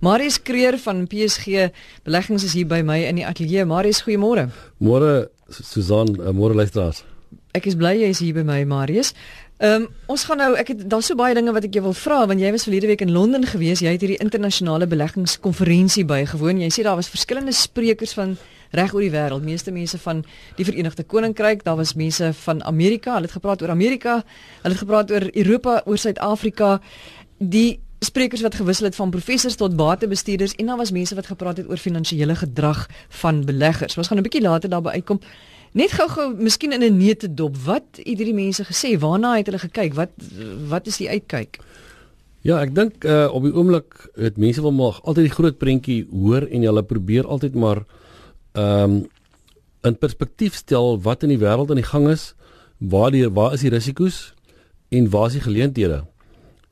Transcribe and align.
Marius 0.00 0.42
Kreer 0.42 0.78
van 0.78 1.06
PSG 1.06 1.72
Beleggings 2.06 2.44
is 2.44 2.52
hier 2.54 2.66
by 2.70 2.82
my 2.86 3.00
in 3.08 3.18
die 3.18 3.26
ateljee. 3.26 3.64
Marius, 3.66 4.04
goeiemôre. 4.06 4.46
Môre 4.78 5.30
Susan, 5.50 6.12
uh, 6.20 6.30
môre 6.30 6.54
luisteraars. 6.54 7.02
Ek 7.56 7.66
is 7.66 7.74
bly 7.74 7.96
jy 7.98 8.12
is 8.12 8.20
hier 8.22 8.36
by 8.36 8.44
my, 8.46 8.60
Marius. 8.68 9.10
Ehm 9.58 9.88
um, 9.88 9.88
ons 10.14 10.22
gaan 10.28 10.38
nou 10.38 10.52
ek 10.54 10.68
het 10.70 10.84
daar's 10.86 11.08
so 11.10 11.18
baie 11.18 11.34
dinge 11.34 11.50
wat 11.50 11.64
ek 11.66 11.74
jou 11.74 11.82
wil 11.88 11.96
vra 11.98 12.20
want 12.30 12.38
jy 12.38 12.52
was 12.54 12.68
verlede 12.68 12.86
week 12.86 13.02
in 13.02 13.10
Londen 13.10 13.42
gewees. 13.42 13.82
Jy 13.82 13.96
het 13.96 14.04
hierdie 14.04 14.20
internasionale 14.22 14.86
beleggingskonferensie 14.86 16.04
bygewoon. 16.06 16.62
Jy 16.62 16.70
sê 16.76 16.86
daar 16.86 17.00
was 17.00 17.10
verskillende 17.10 17.56
sprekers 17.56 18.14
van 18.14 18.36
reg 18.70 18.94
oor 18.94 19.02
die 19.02 19.10
wêreld. 19.10 19.42
Meeste 19.42 19.74
mense 19.74 19.98
van 19.98 20.22
die 20.60 20.68
Verenigde 20.68 21.02
Koninkryk, 21.02 21.64
daar 21.66 21.80
was 21.80 21.96
mense 21.98 22.30
van 22.44 22.62
Amerika. 22.62 23.16
Hulle 23.16 23.26
het 23.26 23.34
gepraat 23.34 23.66
oor 23.66 23.74
Amerika. 23.74 24.20
Hulle 24.62 24.76
het 24.76 24.84
gepraat 24.84 25.10
oor 25.10 25.26
Europa, 25.32 25.82
oor 25.86 25.98
Suid-Afrika. 25.98 26.76
Die 27.38 27.80
sprekers 27.98 28.42
wat 28.42 28.54
gewissel 28.54 28.84
het 28.84 28.94
van 28.94 29.10
professors 29.10 29.54
tot 29.54 29.76
batebestuurders 29.76 30.54
en 30.54 30.66
dan 30.66 30.76
was 30.76 30.90
mense 30.90 31.14
wat 31.14 31.26
gepraat 31.26 31.56
het 31.56 31.68
oor 31.68 31.76
finansiële 31.76 32.34
gedrag 32.34 32.86
van 33.08 33.44
beleggers. 33.44 33.96
Ons 33.96 34.06
gaan 34.06 34.18
'n 34.18 34.22
bietjie 34.22 34.42
later 34.42 34.68
daarby 34.68 34.88
uitkom. 34.88 35.20
Net 35.72 35.92
gou-gou, 35.92 36.34
miskien 36.34 36.72
in 36.72 36.82
'n 36.82 36.96
neete 36.96 37.34
dop, 37.34 37.56
wat 37.56 37.84
het 37.92 38.18
hierdie 38.18 38.34
mense 38.34 38.64
gesê? 38.64 38.98
Waarna 38.98 39.36
het 39.36 39.46
hulle 39.46 39.58
gekyk? 39.58 39.94
Wat 39.94 40.08
wat 40.68 40.86
is 40.86 40.96
die 40.96 41.08
uitkyk? 41.08 41.58
Ja, 42.40 42.60
ek 42.60 42.74
dink 42.74 43.04
uh, 43.04 43.28
op 43.32 43.42
die 43.42 43.52
oomblik 43.52 44.08
het 44.14 44.36
mense 44.36 44.62
wil 44.62 44.72
maar 44.72 45.00
altyd 45.02 45.26
die 45.26 45.34
groot 45.34 45.58
prentjie 45.58 46.06
hoor 46.10 46.46
en 46.46 46.62
hulle 46.62 46.82
probeer 46.82 47.26
altyd 47.26 47.54
maar 47.54 47.84
ehm 48.52 48.82
um, 48.82 49.06
in 49.86 49.98
perspektief 49.98 50.54
stel 50.54 51.00
wat 51.00 51.22
in 51.22 51.28
die 51.28 51.38
wêreld 51.38 51.70
aan 51.70 51.78
die 51.78 51.86
gang 51.86 52.08
is, 52.08 52.34
waar 52.78 53.10
die 53.10 53.28
waar 53.28 53.52
is 53.52 53.60
die 53.60 53.70
risiko's 53.70 54.34
en 54.88 55.10
waar 55.10 55.26
is 55.26 55.32
die 55.32 55.46
geleenthede? 55.46 56.04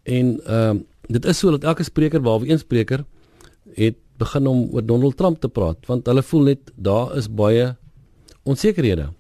En 0.02 0.40
ehm 0.44 0.76
um, 0.76 0.86
dit 1.08 1.24
is 1.24 1.38
so 1.38 1.50
dat 1.50 1.64
elke 1.64 1.82
spreker 1.82 2.20
behalwe 2.20 2.48
een 2.48 2.58
spreker 2.58 3.04
het 3.74 3.96
begin 4.18 4.46
om 4.46 4.68
oor 4.72 4.86
Donald 4.86 5.16
Trump 5.16 5.40
te 5.40 5.48
praat 5.48 5.86
want 5.86 6.06
hulle 6.06 6.22
voel 6.22 6.48
net 6.52 6.72
daar 6.74 7.16
is 7.16 7.28
baie 7.28 7.74
onsekerhede. 8.42 9.10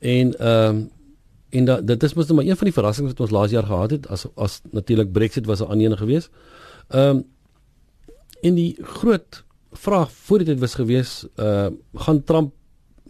En 0.00 0.34
ehm 0.38 0.76
um, 0.76 0.90
en 1.54 1.64
da, 1.64 1.76
dit 1.80 2.02
is 2.02 2.14
mos 2.18 2.26
net 2.26 2.36
maar 2.36 2.44
een 2.48 2.56
van 2.56 2.66
die 2.66 2.74
verrassings 2.74 3.12
wat 3.12 3.20
ons 3.20 3.30
laas 3.30 3.52
jaar 3.54 3.66
gehad 3.68 3.92
het 3.94 4.08
as 4.10 4.24
as 4.34 4.60
natuurlik 4.74 5.12
Brexit 5.12 5.46
was 5.46 5.60
'n 5.60 5.70
ander 5.70 5.98
gewees. 5.98 6.28
Ehm 6.88 7.16
um, 7.16 7.24
in 8.40 8.54
die 8.54 8.76
groot 8.80 9.44
vraag 9.72 10.12
voor 10.12 10.44
dit 10.44 10.58
was 10.58 10.74
gewees, 10.74 11.26
uh 11.36 11.68
gaan 11.94 12.24
Trump 12.24 12.52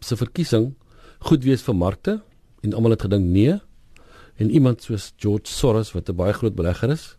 se 0.01 0.17
verkiesing 0.17 0.75
goed 1.19 1.45
wees 1.45 1.63
vir 1.63 1.77
markte? 1.77 2.21
En 2.61 2.75
almal 2.75 2.91
het 2.91 3.03
gedink 3.03 3.25
nee. 3.25 3.61
En 4.37 4.51
iemand 4.51 4.83
soos 4.83 5.13
George 5.17 5.51
Soros 5.53 5.93
wat 5.93 6.09
'n 6.09 6.17
baie 6.17 6.33
groot 6.33 6.55
belegger 6.55 6.91
is, 6.91 7.17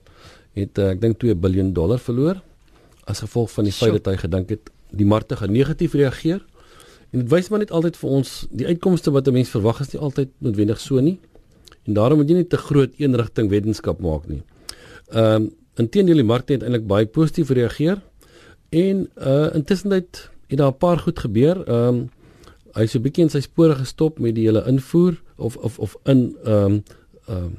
het 0.56 0.80
uh, 0.80 0.92
ek 0.96 1.02
dink 1.04 1.20
2 1.20 1.36
miljard 1.36 1.76
dollar 1.76 2.00
verloor 2.00 2.42
as 3.06 3.22
gevolg 3.22 3.52
van 3.54 3.68
die 3.68 3.76
feit 3.76 3.94
dat 4.00 4.08
hy 4.10 4.18
gedink 4.18 4.50
het 4.50 4.72
die 4.96 5.06
markte 5.06 5.38
gaan 5.38 5.52
negatief 5.52 5.94
reageer. 5.94 6.42
En 7.12 7.22
dit 7.22 7.30
wys 7.30 7.50
maar 7.52 7.62
net 7.62 7.72
altyd 7.72 7.98
vir 8.00 8.10
ons 8.18 8.32
die 8.52 8.68
uitkomste 8.68 9.12
wat 9.12 9.28
'n 9.28 9.34
mens 9.34 9.50
verwag 9.50 9.82
is 9.82 9.94
nie 9.94 10.02
altyd 10.02 10.30
noodwendig 10.40 10.80
so 10.80 11.00
nie. 11.00 11.20
En 11.86 11.94
daarom 11.94 12.18
moet 12.18 12.30
jy 12.30 12.36
nie 12.36 12.48
te 12.48 12.58
groot 12.58 12.92
eenrigting 12.98 13.50
wetenskap 13.50 14.00
maak 14.00 14.28
nie. 14.28 14.42
Ehm 15.12 15.36
um, 15.36 15.54
inteendeel 15.76 16.16
die 16.16 16.24
markte 16.24 16.54
het 16.54 16.64
eintlik 16.64 16.88
baie 16.88 17.06
positief 17.06 17.50
reageer 17.50 18.02
en 18.70 19.10
uh 19.20 19.56
intussen 19.56 19.92
het 19.92 20.30
het 20.48 20.58
daar 20.58 20.72
'n 20.72 20.78
paar 20.78 21.00
goed 21.00 21.20
gebeur. 21.20 21.68
Ehm 21.68 21.88
um, 21.88 22.10
hy 22.74 22.86
so 22.86 22.98
'n 22.98 23.02
bietjie 23.02 23.24
in 23.24 23.30
sy 23.30 23.40
spore 23.40 23.76
gestop 23.76 24.20
met 24.20 24.36
die 24.36 24.46
hele 24.46 24.64
invoer 24.68 25.22
of 25.38 25.58
of 25.58 25.80
of 25.80 25.98
in 26.04 26.36
ehm 26.44 26.64
um, 26.64 26.84
ehm 27.28 27.44
um, 27.44 27.56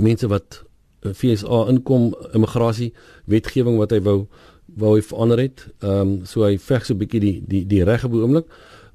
mense 0.00 0.28
wat 0.28 0.64
FSA 1.04 1.68
inkom 1.68 2.14
immigrasie 2.32 2.92
wetgewing 3.26 3.78
wat 3.78 3.90
hy 3.90 4.00
wou 4.00 4.26
wou 4.78 5.00
verander 5.02 5.38
het. 5.38 5.66
Ehm 5.82 6.00
um, 6.00 6.12
so 6.26 6.44
hy 6.46 6.56
veg 6.58 6.86
so 6.86 6.94
'n 6.94 6.98
bietjie 6.98 7.20
die 7.20 7.42
die 7.46 7.64
die 7.66 7.84
reg 7.84 8.04
op 8.04 8.12
oomblik. 8.12 8.46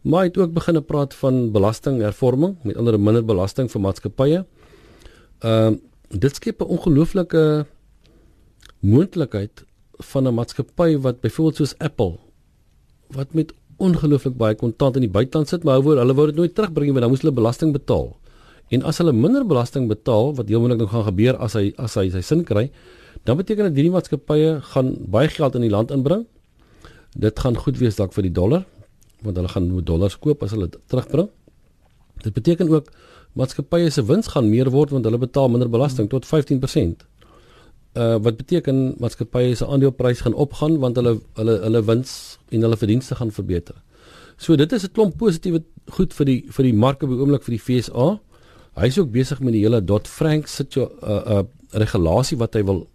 Maar 0.01 0.19
hy 0.19 0.27
het 0.27 0.37
ook 0.37 0.53
begin 0.53 0.85
praat 0.85 1.13
van 1.13 1.51
belastinghervorming, 1.51 2.55
met 2.63 2.77
ander 2.77 2.99
minder 2.99 3.25
belasting 3.25 3.71
vir 3.71 3.81
maatskappye. 3.81 4.45
Ehm 5.39 5.67
um, 5.67 5.81
dit 6.09 6.35
skep 6.35 6.61
'n 6.61 6.71
ongelooflike 6.77 7.65
moontlikheid 8.79 9.65
van 9.97 10.27
'n 10.27 10.33
maatskappy 10.33 10.97
wat 10.97 11.21
byvoorbeeld 11.21 11.55
soos 11.55 11.77
Apple 11.77 12.17
wat 13.07 13.33
met 13.33 13.53
ongelooflik 13.77 14.37
baie 14.37 14.55
kontant 14.55 14.95
in 14.95 15.01
die 15.01 15.11
buiteland 15.11 15.47
sit, 15.47 15.63
maar 15.63 15.81
hulle 15.81 16.13
wou 16.13 16.25
dit 16.25 16.35
nooit 16.35 16.55
terugbring 16.55 16.89
nie, 16.89 16.95
want 16.95 17.05
dan 17.05 17.09
moes 17.13 17.21
hulle 17.21 17.33
belasting 17.33 17.73
betaal. 17.73 18.17
En 18.69 18.83
as 18.83 18.97
hulle 18.99 19.13
minder 19.15 19.45
belasting 19.47 19.87
betaal, 19.87 20.33
wat 20.35 20.49
heel 20.51 20.59
moontlik 20.59 20.79
nog 20.83 20.91
gaan 20.91 21.07
gebeur 21.07 21.37
as 21.43 21.55
hy 21.55 21.71
as 21.77 21.95
hy 21.95 22.09
sy 22.11 22.21
sin 22.21 22.43
kry, 22.43 22.67
dan 23.23 23.37
beteken 23.39 23.69
dit 23.69 23.79
hierdie 23.79 23.93
maatskappye 23.93 24.57
gaan 24.73 24.95
baie 25.07 25.29
geld 25.31 25.55
in 25.55 25.63
die 25.67 25.71
land 25.71 25.91
inbring. 25.91 26.25
Dit 27.15 27.39
gaan 27.39 27.55
goed 27.55 27.79
wees 27.79 27.95
dalk 27.95 28.13
vir 28.13 28.27
die 28.27 28.35
dollar, 28.35 28.65
want 29.23 29.39
hulle 29.39 29.51
gaan 29.51 29.69
met 29.71 29.87
dollars 29.87 30.17
koop 30.19 30.43
as 30.43 30.51
hulle 30.55 30.69
terugbring. 30.91 31.29
Dit 32.23 32.33
beteken 32.33 32.69
ook 32.69 32.91
maatskappye 33.37 33.89
se 33.93 34.03
wins 34.05 34.27
gaan 34.33 34.49
meer 34.49 34.69
word 34.73 34.91
want 34.95 35.05
hulle 35.05 35.19
betaal 35.21 35.49
minder 35.53 35.69
belasting 35.69 36.09
tot 36.09 36.25
15%. 36.25 37.05
Uh 37.97 38.17
wat 38.21 38.37
beteken 38.37 38.95
maatskappye 39.01 39.55
se 39.55 39.65
aandeleprys 39.65 40.23
gaan 40.25 40.35
opgaan 40.35 40.79
want 40.83 40.99
hulle 40.99 41.17
hulle 41.39 41.59
hulle 41.63 41.83
wins 41.89 42.13
en 42.49 42.65
hulle 42.67 42.77
verdienste 42.77 43.15
gaan 43.15 43.31
verbeter. 43.31 43.75
So 44.37 44.55
dit 44.55 44.71
is 44.71 44.83
'n 44.83 44.91
klomp 44.93 45.17
positiewe 45.17 45.63
goed 45.89 46.13
vir 46.13 46.25
die 46.25 46.41
vir 46.49 46.63
die 46.63 46.73
marke 46.73 47.07
by 47.07 47.13
oomblik 47.13 47.43
vir 47.43 47.57
die 47.57 47.63
FSA. 47.63 48.19
Hy 48.77 48.91
is 48.91 48.99
ook 49.01 49.09
besig 49.11 49.39
met 49.41 49.55
die 49.55 49.63
hele 49.65 49.81
Dodd-Frank 49.81 50.47
situ 50.47 50.85
uh 50.85 51.21
uh 51.37 51.43
regulasie 51.71 52.37
wat 52.39 52.53
hy 52.55 52.61
wil 52.63 52.85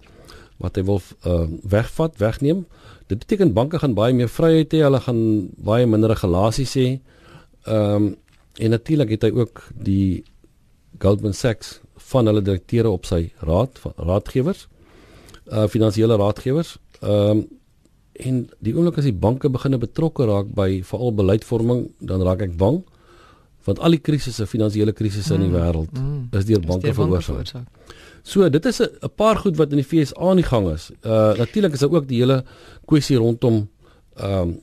wat 0.62 0.78
hy 0.78 0.84
wil 0.87 1.00
uh 1.26 1.47
wegvat, 1.69 2.19
wegneem. 2.22 2.65
Dit 3.10 3.25
beteken 3.25 3.53
banke 3.53 3.81
gaan 3.82 3.97
baie 3.98 4.15
meer 4.15 4.31
vryheid 4.31 4.72
hê, 4.72 4.84
hulle 4.87 5.00
gaan 5.03 5.22
baie 5.59 5.87
minder 5.87 6.15
regulasies 6.15 6.76
hê. 6.78 6.88
Ehm 7.66 7.97
um, 7.97 8.12
en 8.60 8.70
natuurlik 8.70 9.09
het 9.15 9.22
hy 9.25 9.31
ook 9.32 9.62
die 9.81 10.25
Goldman 11.00 11.32
Sachs 11.32 11.81
van 12.12 12.28
hulle 12.28 12.43
direkteure 12.44 12.91
op 12.93 13.06
sy 13.09 13.32
raad 13.41 13.81
raadgewers 13.97 14.66
uh 15.50 15.66
finansiële 15.66 16.16
raadgewers. 16.20 16.76
Ehm 17.00 17.43
um, 17.43 17.44
en 18.22 18.43
die 18.60 18.75
oomblik 18.76 18.99
as 19.00 19.09
die 19.09 19.19
banke 19.19 19.49
begine 19.50 19.78
betrokke 19.81 20.26
raak 20.28 20.50
by 20.54 20.82
veral 20.84 21.14
beleidsvorming, 21.16 21.87
dan 21.99 22.22
raak 22.22 22.44
ek 22.44 22.53
bang 22.60 22.82
want 23.65 23.78
al 23.78 23.97
die 23.97 24.00
krisisse, 24.00 24.47
finansiële 24.47 24.93
krisisse 24.93 25.34
mm, 25.34 25.41
in 25.41 25.47
die 25.47 25.53
mm, 25.53 25.62
wêreld 25.62 25.99
mm, 25.99 26.23
is 26.39 26.49
deur 26.49 26.65
banke 26.67 26.95
veroorsaak. 26.95 27.67
So 28.23 28.49
dit 28.49 28.67
is 28.67 28.81
'n 28.81 29.11
paar 29.17 29.37
goed 29.37 29.56
wat 29.56 29.73
in 29.73 29.83
die 29.83 29.87
FSA 29.87 30.31
aan 30.31 30.37
die 30.37 30.47
gang 30.47 30.71
is. 30.71 30.91
Uh 31.03 31.34
natuurlik 31.37 31.73
is 31.73 31.81
daar 31.81 31.93
ook 31.93 32.09
die 32.09 32.21
hele 32.21 32.45
kwessie 32.87 33.17
rondom 33.17 33.69
ehm 34.17 34.49
um, 34.49 34.61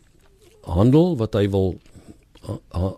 handel 0.63 1.17
wat 1.17 1.33
hy 1.33 1.49
wil 1.49 1.79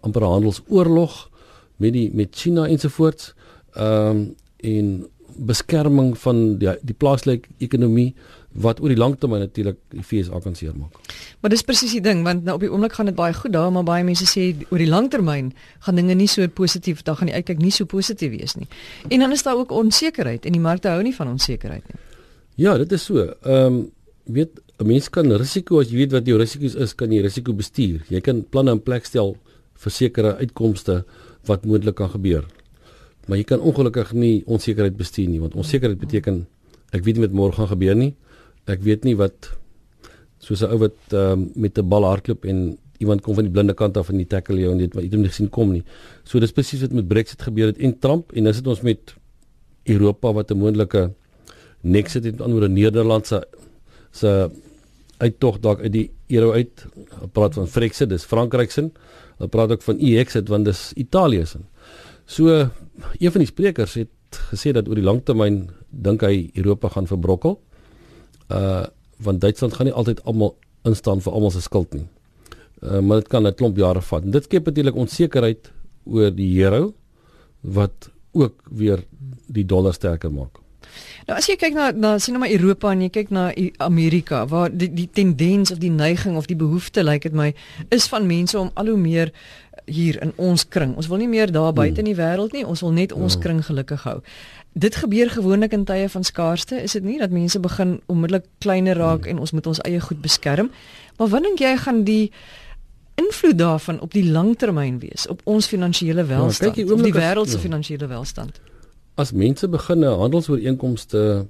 amper 0.02 0.24
handelsoorlog 0.24 1.30
met 1.78 1.94
die 1.94 2.10
met 2.14 2.30
China 2.36 2.68
ensovoorts. 2.68 3.34
Ehm 3.74 4.10
um, 4.10 4.36
en 4.58 5.08
beskerming 5.38 6.18
van 6.18 6.58
die 6.58 6.76
die 6.82 6.96
plaaslike 6.96 7.50
ekonomie 7.58 8.14
wat 8.52 8.82
oor 8.82 8.92
die 8.92 9.00
lang 9.00 9.16
termyn 9.20 9.40
natuurlik 9.40 9.78
die 9.90 10.04
FSA 10.04 10.40
kan 10.44 10.56
seermaak. 10.56 10.98
Maar 11.42 11.54
dis 11.54 11.64
presies 11.66 11.94
die 11.98 12.04
ding 12.06 12.24
want 12.26 12.44
nou 12.46 12.56
op 12.56 12.62
die 12.62 12.70
oomblik 12.72 12.94
gaan 12.98 13.10
dit 13.10 13.18
baie 13.18 13.34
goed 13.34 13.54
daar 13.54 13.72
maar 13.74 13.86
baie 13.88 14.06
mense 14.06 14.28
sê 14.30 14.52
oor 14.70 14.82
die 14.82 14.90
lang 14.90 15.10
termyn 15.10 15.52
gaan 15.86 15.98
dinge 15.98 16.16
nie 16.18 16.30
so 16.30 16.48
positief 16.48 17.02
dan 17.08 17.18
gaan 17.18 17.32
die 17.32 17.36
uitkyk 17.36 17.62
nie 17.62 17.74
so 17.74 17.86
positief 17.86 18.32
wees 18.36 18.56
nie. 18.60 18.68
En 19.10 19.26
dan 19.26 19.32
is 19.32 19.44
daar 19.44 19.58
ook 19.58 19.72
onsekerheid 19.72 20.46
en 20.46 20.58
die 20.58 20.62
markte 20.62 20.94
hou 20.94 21.02
nie 21.02 21.16
van 21.16 21.34
onsekerheid 21.34 21.84
nie. 21.90 22.00
Ja, 22.62 22.78
dit 22.78 22.92
is 22.92 23.04
so. 23.10 23.26
Ehm 23.42 23.66
um, 23.66 23.82
weet 24.26 24.62
'n 24.78 24.88
mens 24.88 25.10
kan 25.10 25.32
risiko 25.32 25.80
as 25.80 25.90
jy 25.90 25.96
weet 25.96 26.12
wat 26.12 26.26
jou 26.26 26.38
risiko's 26.38 26.76
is, 26.76 26.94
kan 26.96 27.12
jy 27.12 27.22
risiko 27.22 27.54
bestuur. 27.54 28.02
Jy 28.10 28.22
kan 28.22 28.46
planne 28.50 28.72
in 28.72 28.82
plek 28.82 29.06
stel 29.06 29.38
vir 29.74 29.92
sekere 29.92 30.38
uitkomste 30.38 31.06
wat 31.46 31.66
moontlik 31.66 31.96
kan 31.96 32.10
gebeur. 32.10 32.46
Maar 33.28 33.38
jy 33.38 33.44
kan 33.44 33.60
ongelukkig 33.60 34.14
nie 34.14 34.44
onsekerheid 34.46 34.98
bestuur 34.98 35.30
nie 35.30 35.40
want 35.40 35.56
onsekerheid 35.56 36.00
beteken 36.00 36.46
ek 36.92 37.04
weet 37.04 37.18
nie 37.18 37.26
wat 37.28 37.36
môre 37.38 37.56
gaan 37.56 37.70
gebeur 37.72 37.96
nie 37.96 38.14
ek 38.70 38.82
weet 38.86 39.06
nie 39.08 39.16
wat 39.16 39.52
soos 40.52 40.68
'n 40.68 40.74
ou 40.74 40.80
wat 40.84 41.14
um, 41.16 41.52
met 41.56 41.78
'n 41.78 41.88
bal 41.88 42.04
hardloop 42.04 42.46
en 42.46 42.78
iemand 43.00 43.22
kom 43.22 43.36
van 43.36 43.44
die 43.44 43.52
blinde 43.52 43.74
kant 43.74 43.98
af 43.98 44.10
en 44.10 44.18
die 44.18 44.28
tackle 44.28 44.60
jou 44.60 44.72
en 44.72 44.78
dit 44.78 44.94
wat 44.94 45.04
jy 45.04 45.10
hom 45.16 45.22
nie 45.22 45.32
gesien 45.32 45.50
kom 45.50 45.72
nie. 45.72 45.84
So 46.24 46.40
dis 46.40 46.52
presies 46.52 46.82
wat 46.82 46.94
met 46.94 47.08
Brexit 47.08 47.42
gebeur 47.42 47.72
het 47.72 47.78
en 47.78 47.98
Trump 48.00 48.32
en 48.34 48.44
nou 48.44 48.54
sit 48.54 48.68
ons 48.68 48.82
met 48.82 49.16
Europa 49.90 50.34
wat 50.34 50.52
'n 50.52 50.58
moontlike 50.58 51.12
nexit 51.82 52.24
het 52.24 52.42
aan 52.42 52.54
oor 52.54 52.70
Nederland 52.70 53.28
se 53.28 53.42
se 54.12 54.50
uittog 55.18 55.60
dalk 55.60 55.82
uit 55.82 55.92
die 55.92 56.12
euro 56.28 56.52
uit. 56.52 56.86
Hulle 57.10 57.28
praat 57.32 57.54
van 57.54 57.68
Brexit, 57.70 58.10
dis 58.10 58.24
Frankryk 58.24 58.72
se. 58.72 58.90
Hulle 59.38 59.50
praat 59.50 59.72
ook 59.72 59.82
van 59.82 60.00
exit 60.00 60.48
want 60.48 60.66
dis 60.66 60.94
Italië 60.96 61.46
se. 61.46 61.60
So 62.26 62.48
een 63.20 63.32
van 63.32 63.40
die 63.40 63.48
sprekers 63.48 63.94
het 63.94 64.10
gesê 64.52 64.72
dat 64.72 64.88
oor 64.88 64.96
die 64.96 65.04
langtermyn 65.04 65.70
dink 65.90 66.22
hy 66.22 66.50
Europa 66.54 66.90
gaan 66.90 67.08
verbrokkel 67.08 67.60
uh 68.52 68.86
want 69.24 69.42
Duitsland 69.42 69.74
gaan 69.74 69.86
nie 69.86 69.96
altyd 69.96 70.24
almal 70.24 70.56
instaan 70.88 71.22
vir 71.22 71.34
almal 71.34 71.52
se 71.52 71.62
skuld 71.62 71.94
nie. 71.94 72.08
Uh 72.82 73.00
maar 73.00 73.22
dit 73.22 73.28
kan 73.28 73.48
'n 73.48 73.54
klomp 73.54 73.78
jare 73.78 74.02
vat. 74.02 74.24
En 74.24 74.32
dit 74.32 74.44
skep 74.44 74.66
natuurlik 74.66 74.96
onsekerheid 74.96 75.72
oor 76.06 76.36
die 76.36 76.64
euro 76.64 76.94
wat 77.62 78.10
ook 78.32 78.64
weer 78.70 79.04
die 79.48 79.66
dollar 79.66 79.94
sterker 79.94 80.32
maak. 80.32 80.62
Nou 81.28 81.38
as 81.38 81.48
jy 81.48 81.56
kyk 81.60 81.76
na 81.78 81.92
na 81.92 82.18
sien 82.20 82.36
nou 82.36 82.44
maar 82.44 82.54
Europa 82.54 82.92
en 82.92 83.02
jy 83.06 83.10
kyk 83.14 83.30
na 83.30 83.52
Amerika 83.78 84.46
waar 84.48 84.72
die 84.74 84.90
die 84.94 85.10
tendens 85.14 85.72
of 85.72 85.78
die 85.78 85.92
neiging 85.94 86.38
of 86.38 86.50
die 86.50 86.58
behoefte 86.58 87.04
lyk 87.04 87.24
like 87.24 87.30
dit 87.30 87.38
my 87.38 87.54
is 87.90 88.08
van 88.12 88.28
mense 88.28 88.58
om 88.60 88.72
al 88.74 88.92
hoe 88.92 88.98
meer 88.98 89.32
hier 89.92 90.22
in 90.22 90.34
ons 90.36 90.64
kring. 90.68 90.96
Ons 90.96 91.08
wil 91.12 91.22
nie 91.22 91.30
meer 91.30 91.52
daar 91.52 91.74
buite 91.74 92.00
in 92.04 92.10
die 92.10 92.18
wêreld 92.18 92.56
nie, 92.56 92.66
ons 92.66 92.82
wil 92.82 92.94
net 92.96 93.12
ons 93.12 93.38
ja. 93.38 93.44
kring 93.44 93.62
gelukkig 93.66 94.04
hou. 94.08 94.18
Dit 94.74 94.96
gebeur 94.96 95.30
gewoonlik 95.30 95.76
in 95.76 95.84
tye 95.86 96.08
van 96.10 96.24
skaarste, 96.24 96.80
is 96.80 96.96
dit 96.96 97.04
nie 97.04 97.20
dat 97.20 97.32
mense 97.32 97.60
begin 97.60 98.00
onmiddellik 98.08 98.48
kleiner 98.64 98.98
raak 98.98 99.28
en 99.28 99.40
ons 99.40 99.52
moet 99.52 99.68
ons 99.68 99.82
eie 99.88 100.00
goed 100.00 100.22
beskerm? 100.24 100.72
Maar 101.20 101.32
wat 101.34 101.44
dink 101.44 101.60
jy 101.60 101.76
gaan 101.78 102.04
die 102.08 102.32
invloed 103.20 103.58
daarvan 103.60 104.00
op 104.02 104.14
die 104.16 104.26
langtermyn 104.32 105.00
wees 105.00 105.28
op 105.28 105.42
ons 105.44 105.68
finansiële 105.68 106.24
ja, 106.24 106.28
welstand, 106.28 106.76
ja, 106.76 106.94
op 106.94 107.04
die 107.04 107.14
wêreld 107.14 107.50
se 107.50 107.60
ja. 107.60 107.62
finansiële 107.62 108.08
welstand? 108.08 108.62
As 109.20 109.32
mense 109.32 109.68
begin 109.68 110.04
handelsooreenkomste 110.04 111.48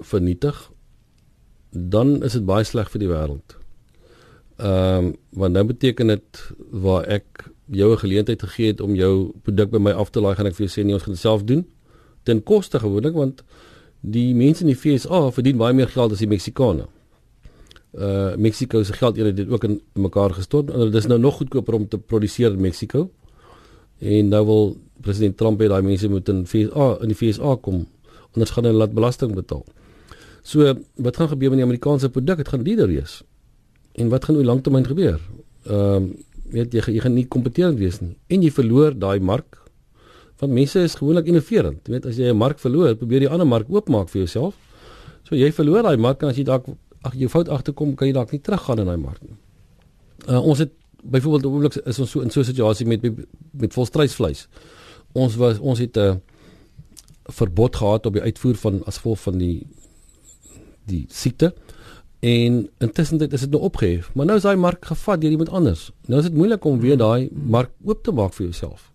vernietig, 0.00 0.70
dan 1.70 2.22
is 2.22 2.32
dit 2.32 2.46
baie 2.46 2.64
sleg 2.64 2.90
vir 2.90 3.04
die 3.04 3.10
wêreld. 3.12 3.58
Ehm 4.56 5.10
um, 5.10 5.12
want 5.34 5.52
nou 5.52 5.64
beteken 5.66 6.06
dit 6.06 6.42
waar 6.70 7.04
ek 7.10 7.50
jou 7.66 7.92
'n 7.92 7.98
geleentheid 7.98 8.42
gegee 8.42 8.66
het 8.66 8.80
om 8.80 8.94
jou 8.94 9.32
produk 9.42 9.70
by 9.70 9.78
my 9.78 9.90
af 9.90 10.10
te 10.10 10.20
laai, 10.20 10.34
gaan 10.34 10.46
ek 10.46 10.54
vir 10.54 10.66
jou 10.66 10.72
sê 10.80 10.84
nee, 10.84 10.94
ons 10.94 11.02
gaan 11.02 11.14
dit 11.14 11.20
self 11.20 11.44
doen 11.44 11.66
ten 12.24 12.42
koste 12.42 12.78
gewoonlik 12.78 13.14
want 13.14 13.42
die 14.00 14.34
mense 14.36 14.64
in 14.64 14.72
die 14.72 14.76
FSA 14.76 15.30
verdien 15.32 15.60
baie 15.60 15.76
meer 15.76 15.88
geld 15.88 16.12
as 16.12 16.20
die 16.20 16.28
Meksikane. 16.28 16.86
Uh 17.94 18.34
Mexico 18.36 18.82
se 18.82 18.92
geld 18.92 19.16
eenheid 19.16 19.38
het 19.38 19.48
ook 19.48 19.64
in 19.64 19.80
mekaar 19.92 20.34
gestort. 20.34 20.66
Dit 20.66 20.94
is 20.94 21.06
nou 21.06 21.18
nog 21.20 21.36
goedkoper 21.40 21.74
om 21.74 21.88
te 21.88 21.98
produseer 21.98 22.52
in 22.52 22.60
Mexico. 22.60 23.10
En 23.98 24.28
nou 24.28 24.42
wil 24.46 24.76
president 25.00 25.36
Trump 25.36 25.60
hê 25.60 25.68
daai 25.68 25.82
mense 25.82 26.08
moet 26.08 26.28
in 26.28 26.44
FSA 26.46 26.88
in 27.00 27.12
die 27.12 27.16
FSA 27.16 27.56
kom 27.62 27.86
anders 28.34 28.50
gaan 28.50 28.66
hulle 28.66 28.82
laat 28.82 28.94
belasting 28.94 29.34
betaal. 29.34 29.64
So 30.42 30.74
wat 30.96 31.16
gaan 31.16 31.28
gebeur 31.28 31.54
met 31.54 31.62
die 31.62 31.66
Amerikaanse 31.66 32.10
produk? 32.10 32.42
Dit 32.42 32.48
gaan 32.48 32.62
duurder 32.66 32.90
wees. 32.90 33.22
En 33.94 34.08
wat 34.08 34.24
gaan 34.24 34.36
oor 34.36 34.44
langtermyn 34.44 34.86
gebeur? 34.86 35.20
Ehm 35.64 35.96
um, 35.96 36.14
weet 36.54 36.74
jy 36.74 36.84
jy 36.96 37.02
gaan 37.04 37.14
nie 37.14 37.26
kompeterend 37.26 37.78
wees 37.78 38.00
nie. 38.00 38.14
En 38.30 38.42
jy 38.42 38.50
verloor 38.54 38.94
daai 38.98 39.20
mark. 39.20 39.60
Want 40.40 40.52
mense 40.52 40.80
is 40.82 40.96
gewoonlik 40.98 41.28
innoverend. 41.30 41.82
Jy 41.86 41.96
weet 41.96 42.06
as 42.06 42.16
jy 42.20 42.30
'n 42.30 42.36
mark 42.36 42.58
verloor 42.58 42.94
probeer 42.94 43.22
jy 43.22 43.28
'n 43.28 43.32
ander 43.32 43.46
mark 43.46 43.66
oopmaak 43.68 44.08
vir 44.08 44.24
jouself. 44.24 44.54
So 45.24 45.34
jy 45.36 45.52
verloor 45.52 45.82
daai 45.82 45.96
mark 45.96 46.22
en 46.22 46.28
as 46.28 46.36
jy 46.36 46.44
dalk 46.44 46.66
ag 47.02 47.14
jou 47.14 47.28
fout 47.28 47.48
agterkom 47.48 47.94
kan 47.96 48.08
jy 48.08 48.14
dalk 48.14 48.32
nie 48.32 48.40
teruggaan 48.40 48.78
in 48.78 48.86
daai 48.86 48.96
mark 48.96 49.20
nie. 49.22 49.36
Uh, 50.28 50.40
ons 50.40 50.58
het 50.58 50.70
byvoorbeeld 51.02 51.44
oomblik 51.44 51.76
is 51.86 51.98
ons 51.98 52.10
so 52.10 52.20
in 52.20 52.30
so 52.30 52.40
'n 52.40 52.44
situasie 52.44 52.86
met 52.86 53.02
met 53.52 53.72
volstrydsvleis 53.72 54.48
ons 55.14 55.36
was 55.36 55.58
ons 55.58 55.78
het 55.78 55.96
'n 55.96 56.00
uh, 56.00 56.16
verbod 57.24 57.76
gehad 57.76 58.06
op 58.06 58.12
die 58.12 58.22
uitvoer 58.22 58.54
van 58.54 58.84
as 58.84 58.96
gevolg 58.96 59.20
van 59.20 59.38
die 59.38 59.66
die 60.86 61.06
siekte 61.08 61.54
En 62.24 62.58
intussen 62.78 63.20
is 63.20 63.40
dit 63.40 63.50
nou 63.52 63.62
opgehef, 63.66 64.08
maar 64.14 64.26
nou 64.26 64.36
is 64.38 64.46
daai 64.46 64.56
mark 64.56 64.86
gevat 64.88 65.20
deur 65.20 65.30
iemand 65.34 65.50
anders. 65.52 65.90
Nou 66.08 66.22
is 66.22 66.28
dit 66.30 66.36
moeilik 66.36 66.64
om 66.64 66.80
weer 66.80 66.96
daai 66.96 67.28
mark 67.32 67.72
oop 67.84 68.00
te 68.06 68.14
maak 68.16 68.32
vir 68.32 68.46
jouself. 68.46 68.86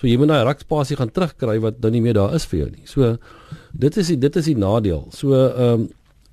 So 0.00 0.08
jy 0.08 0.16
moet 0.16 0.32
daai 0.32 0.46
rakspasie 0.48 0.96
gaan 0.96 1.12
terugkry 1.12 1.58
wat 1.60 1.82
nou 1.84 1.92
nie 1.92 2.00
meer 2.04 2.16
daar 2.16 2.32
is 2.38 2.46
vir 2.48 2.62
jou 2.62 2.70
nie. 2.70 2.86
So 2.88 3.16
dit 3.84 3.98
is 4.00 4.14
die 4.14 4.18
dit 4.24 4.40
is 4.40 4.48
die 4.48 4.56
nadeel. 4.56 5.04
So 5.12 5.36
ehm 5.36 5.84
um, 5.84 5.90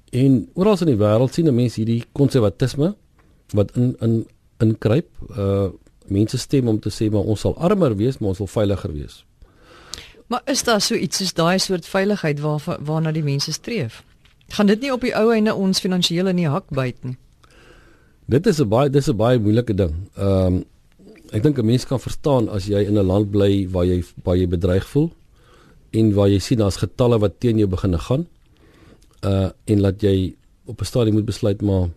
en 0.10 0.38
oral 0.58 0.80
in 0.82 0.90
die 0.90 0.98
wêreld 0.98 1.36
sien 1.36 1.52
mense 1.54 1.78
hierdie 1.78 2.02
konservatisme 2.18 2.96
wat 3.54 3.76
in 3.78 3.96
in 4.02 4.16
inkruip. 4.64 5.10
Uh 5.36 5.70
mense 6.10 6.38
stem 6.42 6.68
om 6.68 6.80
te 6.82 6.90
sê 6.90 7.12
maar 7.14 7.28
ons 7.30 7.44
sal 7.46 7.54
armer 7.58 7.94
wees, 7.96 8.18
maar 8.18 8.32
ons 8.32 8.42
wil 8.42 8.50
veiliger 8.50 8.94
wees. 8.94 9.24
Maar 10.28 10.42
is 10.46 10.64
daar 10.64 10.82
so 10.82 10.96
iets 10.96 11.18
soos 11.18 11.34
daai 11.34 11.60
soort 11.60 11.86
veiligheid 11.86 12.40
waar 12.40 12.78
waarna 12.80 13.12
die 13.12 13.24
mense 13.24 13.52
streef? 13.54 14.02
Gaan 14.50 14.66
dit 14.66 14.82
nie 14.82 14.92
op 14.94 15.02
die 15.02 15.16
ou 15.16 15.30
einde 15.34 15.54
ons 15.56 15.80
finansiële 15.80 16.34
nie 16.34 16.48
hak 16.50 16.70
byt 16.70 17.04
nie? 17.04 17.18
Dit 18.30 18.48
is 18.48 18.60
'n 18.60 18.70
baie 18.70 18.90
dis 18.90 19.10
'n 19.10 19.18
baie 19.18 19.40
moeilike 19.40 19.74
ding. 19.74 19.94
Ehm 20.18 20.46
um, 20.46 20.66
ek 21.32 21.44
dink 21.44 21.58
'n 21.58 21.66
mens 21.66 21.86
kan 21.86 22.00
verstaan 22.00 22.50
as 22.50 22.66
jy 22.66 22.86
in 22.86 22.98
'n 22.98 23.06
land 23.06 23.32
bly 23.32 23.68
waar 23.70 23.86
jy 23.86 24.04
waar 24.24 24.38
jy 24.38 24.48
bedreig 24.48 24.86
voel 24.88 25.12
en 25.92 26.14
waar 26.14 26.30
jy 26.30 26.40
sien 26.40 26.58
daar's 26.58 26.78
getalle 26.78 27.20
wat 27.20 27.40
teen 27.40 27.58
jou 27.58 27.68
begin 27.68 28.00
gaan. 28.00 28.28
Uh 29.24 29.50
en 29.66 29.80
laat 29.80 30.02
jy 30.02 30.36
op 30.66 30.82
'n 30.82 30.86
stadium 30.86 31.16
moet 31.16 31.26
besluit 31.26 31.62
maar 31.62 31.90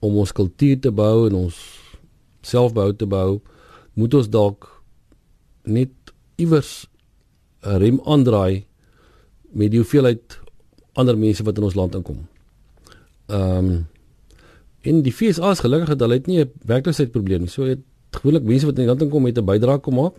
om 0.00 0.16
ons 0.16 0.32
kultuur 0.32 0.80
te 0.80 0.90
bou 0.90 1.28
en 1.28 1.34
ons 1.34 1.56
selfbehou 2.42 2.96
te 2.96 3.06
bou, 3.06 3.40
moet 3.94 4.14
ons 4.14 4.28
dalk 4.28 4.82
net 5.64 5.90
iewers 6.36 6.86
'n 7.62 7.78
rem 7.78 8.00
aandraai 8.04 8.64
met 9.52 9.70
die 9.70 9.78
hoeveelheid 9.78 10.41
ander 10.92 11.18
mense 11.18 11.42
wat 11.42 11.56
in 11.56 11.64
ons 11.68 11.74
land 11.74 11.94
inkom. 11.94 12.26
Ehm 13.26 13.58
um, 13.58 13.86
in 14.82 15.02
die 15.06 15.12
FSA 15.14 15.52
is 15.54 15.60
gelukkig 15.62 15.92
dat 15.94 16.00
hulle 16.00 16.16
het 16.18 16.26
nie 16.26 16.40
'n 16.42 16.50
werkloosheidprobleem 16.66 17.40
nie. 17.40 17.48
So 17.48 17.62
het 17.62 17.78
gewoonlik 18.10 18.42
mense 18.42 18.66
wat 18.66 18.74
in 18.74 18.82
die 18.82 18.90
land 18.90 19.02
inkom 19.02 19.22
met 19.22 19.38
'n 19.38 19.44
bydrae 19.44 19.78
kom 19.78 19.94
maak 19.94 20.16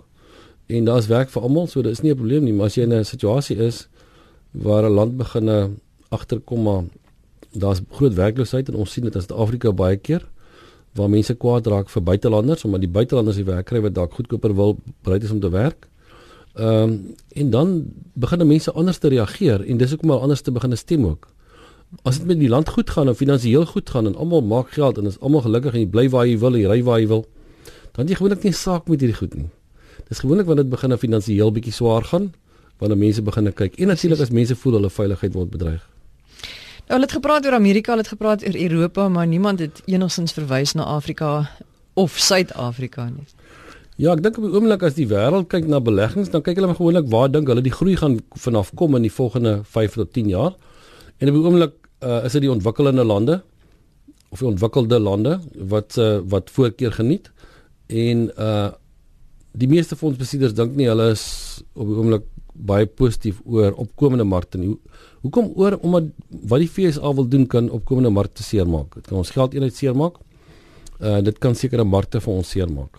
en 0.68 0.86
daar's 0.86 1.08
werk 1.08 1.30
vir 1.30 1.42
almal, 1.42 1.68
so 1.68 1.82
dit 1.82 1.92
is 1.92 2.02
nie 2.02 2.12
'n 2.12 2.16
probleem 2.16 2.44
nie, 2.44 2.54
maar 2.54 2.66
as 2.66 2.76
jy 2.76 2.84
in 2.84 2.94
'n 2.94 3.04
situasie 3.04 3.58
is 3.58 3.88
waar 4.52 4.84
'n 4.84 4.94
land 4.94 5.18
begin 5.18 5.78
agterkom 6.10 6.64
maar 6.64 6.84
daar's 7.52 7.82
groot 7.92 8.14
werkloosheid 8.14 8.70
en 8.70 8.76
ons 8.76 8.92
sien 8.92 9.04
dit 9.04 9.16
in 9.16 9.22
Suid-Afrika 9.22 9.72
baie 9.72 9.98
keer 9.98 10.26
waar 10.98 11.10
mense 11.10 11.34
kwaad 11.34 11.68
raak 11.68 11.90
vir 11.90 12.04
buitelanders 12.06 12.66
omdat 12.68 12.84
die 12.86 12.90
buitelanders 12.90 13.40
die 13.42 13.48
werk 13.48 13.66
kry 13.70 13.82
wat 13.82 13.96
dalk 13.98 14.14
goedkoper 14.14 14.54
wil 14.56 14.78
bereid 15.06 15.24
is 15.24 15.34
om 15.34 15.40
te 15.42 15.50
werk. 15.50 15.88
Ehm 16.54 16.68
um, 16.68 17.16
en 17.30 17.50
dan 17.50 17.86
begin 18.14 18.48
mense 18.48 18.72
anders 18.72 18.98
te 18.98 19.08
reageer 19.08 19.66
en 19.66 19.78
dis 19.78 19.90
hoekom 19.90 20.10
hulle 20.10 20.22
anders 20.22 20.42
te 20.42 20.52
begin 20.52 20.78
stem 20.78 21.06
ook. 21.06 21.28
As 22.02 22.18
dit 22.18 22.28
met 22.28 22.40
die 22.40 22.50
land 22.50 22.70
goed 22.70 22.90
gaan 22.90 23.08
en 23.08 23.16
finansiëel 23.16 23.66
goed 23.66 23.90
gaan 23.90 24.06
en 24.06 24.16
almal 24.16 24.42
maak 24.42 24.70
geld 24.70 24.98
en 24.98 25.06
is 25.06 25.20
almal 25.20 25.42
gelukkig 25.42 25.74
en 25.74 25.80
jy 25.80 25.88
bly 25.88 26.10
waar 26.10 26.28
jy 26.28 26.38
wil, 26.38 26.58
jy 26.58 26.68
ry 26.70 26.84
waar 26.84 27.00
jy 27.00 27.08
wil, 27.08 27.26
dan 27.92 28.08
jy 28.08 28.16
gewoonlik 28.16 28.44
nie 28.44 28.54
saak 28.54 28.88
met 28.88 29.02
hierdie 29.02 29.18
goed 29.18 29.34
nie. 29.34 29.50
Dis 30.10 30.20
gewoonlik 30.20 30.46
wanneer 30.46 30.70
dit 30.70 30.74
begin 30.74 30.98
finansiëel 30.98 31.52
bietjie 31.52 31.74
swaar 31.74 32.04
gaan, 32.04 32.34
wanneer 32.78 32.98
mense 32.98 33.22
begin 33.22 33.54
kyk 33.54 33.80
en 33.80 33.88
natuurlik 33.88 34.22
as 34.22 34.30
mense 34.30 34.56
voel 34.56 34.74
hulle 34.74 34.90
veiligheid 34.90 35.34
word 35.34 35.50
bedreig. 35.50 35.82
Nou 36.84 36.98
hulle 36.98 37.08
het 37.08 37.16
gepraat 37.18 37.46
oor 37.46 37.54
Amerika, 37.58 37.92
hulle 37.92 38.04
het 38.04 38.14
gepraat 38.14 38.46
oor 38.46 38.56
Europa, 38.56 39.08
maar 39.10 39.28
niemand 39.28 39.60
het 39.60 39.82
enigsins 39.86 40.34
verwys 40.38 40.74
na 40.74 40.84
Afrika 40.84 41.50
of 41.94 42.18
Suid-Afrika 42.20 43.10
nie. 43.10 43.26
Ja, 44.02 44.16
ek 44.16 44.24
dink 44.26 44.40
op 44.40 44.46
die 44.48 44.56
oomblik 44.58 44.82
as 44.88 44.96
die 44.98 45.06
wêreld 45.06 45.52
kyk 45.52 45.68
na 45.70 45.78
beleggings, 45.84 46.32
dan 46.34 46.42
kyk 46.42 46.58
hulle 46.58 46.72
maar 46.72 46.80
gewoonlik 46.80 47.10
waar 47.14 47.28
dink 47.30 47.50
hulle 47.52 47.62
die 47.62 47.74
groei 47.74 47.94
gaan 48.00 48.16
vanaf 48.42 48.72
kom 48.80 48.98
in 48.98 49.06
die 49.06 49.14
volgende 49.14 49.60
5 49.70 50.00
tot 50.00 50.14
10 50.18 50.32
jaar. 50.32 50.56
En 51.22 51.30
op 51.30 51.38
die 51.38 51.44
oomblik 51.44 51.76
uh, 52.02 52.24
is 52.26 52.34
dit 52.34 52.48
die 52.48 52.52
ontwikkelende 52.52 53.06
lande 53.06 53.44
of 54.34 54.42
die 54.42 54.50
ontwikkelde 54.50 54.98
lande 55.00 55.36
wat 55.70 56.00
uh, 56.02 56.24
wat 56.26 56.50
voorkeur 56.50 56.96
geniet 57.02 57.30
en 57.88 58.32
uh 58.38 58.72
die 59.54 59.68
meeste 59.70 59.94
fondsbestuurders 59.94 60.56
dink 60.58 60.72
nie 60.74 60.88
hulle 60.90 61.12
is 61.14 61.24
op 61.78 61.86
die 61.86 61.98
oomblik 62.02 62.24
baie 62.54 62.88
positief 62.90 63.38
oor 63.46 63.76
opkomende 63.78 64.26
markte 64.26 64.58
nie. 64.58 64.72
Hoekom 65.22 65.52
oor 65.62 65.78
omdat 65.86 66.08
wat 66.50 66.64
die 66.64 66.70
FSA 66.72 67.12
wil 67.14 67.28
doen 67.30 67.46
kan 67.46 67.70
opkomende 67.70 68.10
markte 68.10 68.42
seermaak. 68.42 68.98
Dit 68.98 69.12
kan 69.12 69.20
ons 69.22 69.30
geld 69.30 69.54
eenheid 69.54 69.78
seermaak. 69.78 70.18
Uh 70.98 71.20
dit 71.22 71.38
kan 71.38 71.54
sekere 71.54 71.86
markte 71.86 72.18
vir 72.26 72.34
ons 72.34 72.50
seermaak. 72.50 72.98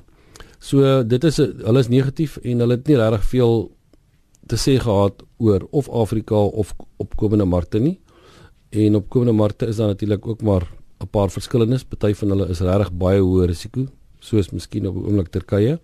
So 0.65 1.03
dit 1.05 1.25
is 1.29 1.37
hulle 1.43 1.83
is 1.83 1.91
negatief 1.93 2.39
en 2.41 2.65
hulle 2.65 2.79
het 2.79 2.89
nie 2.89 2.97
regtig 2.97 3.27
veel 3.33 3.59
te 4.49 4.57
sê 4.61 4.79
gehad 4.81 5.21
oor 5.43 5.67
of 5.77 5.91
Afrika 5.93 6.41
of 6.63 6.73
opkomende 7.03 7.45
markte 7.49 7.81
nie. 7.81 7.99
En 8.73 8.97
opkomende 8.97 9.35
markte 9.37 9.69
is 9.69 9.77
dan 9.81 9.93
natuurlik 9.93 10.27
ook 10.27 10.43
maar 10.43 10.65
'n 11.03 11.11
paar 11.11 11.31
verskillendes. 11.31 11.85
Party 11.85 12.15
van 12.15 12.29
hulle 12.29 12.49
is 12.49 12.61
regtig 12.61 12.93
baie 12.93 13.21
hoë 13.21 13.47
risiko, 13.47 13.87
soos 14.21 14.51
miskien 14.51 14.87
op 14.89 14.97
oomblik 14.97 15.29
Turkye. 15.29 15.79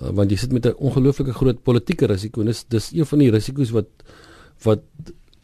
Uh, 0.00 0.08
want 0.10 0.30
jy 0.30 0.36
sit 0.36 0.52
met 0.52 0.66
'n 0.66 0.74
ongelooflike 0.78 1.32
groot 1.32 1.62
politieke 1.62 2.06
risiko 2.06 2.40
en 2.40 2.46
dis 2.46 2.64
dis 2.68 2.92
een 2.92 3.06
van 3.06 3.18
die 3.18 3.30
risiko's 3.30 3.70
wat 3.70 3.88
wat 4.64 4.80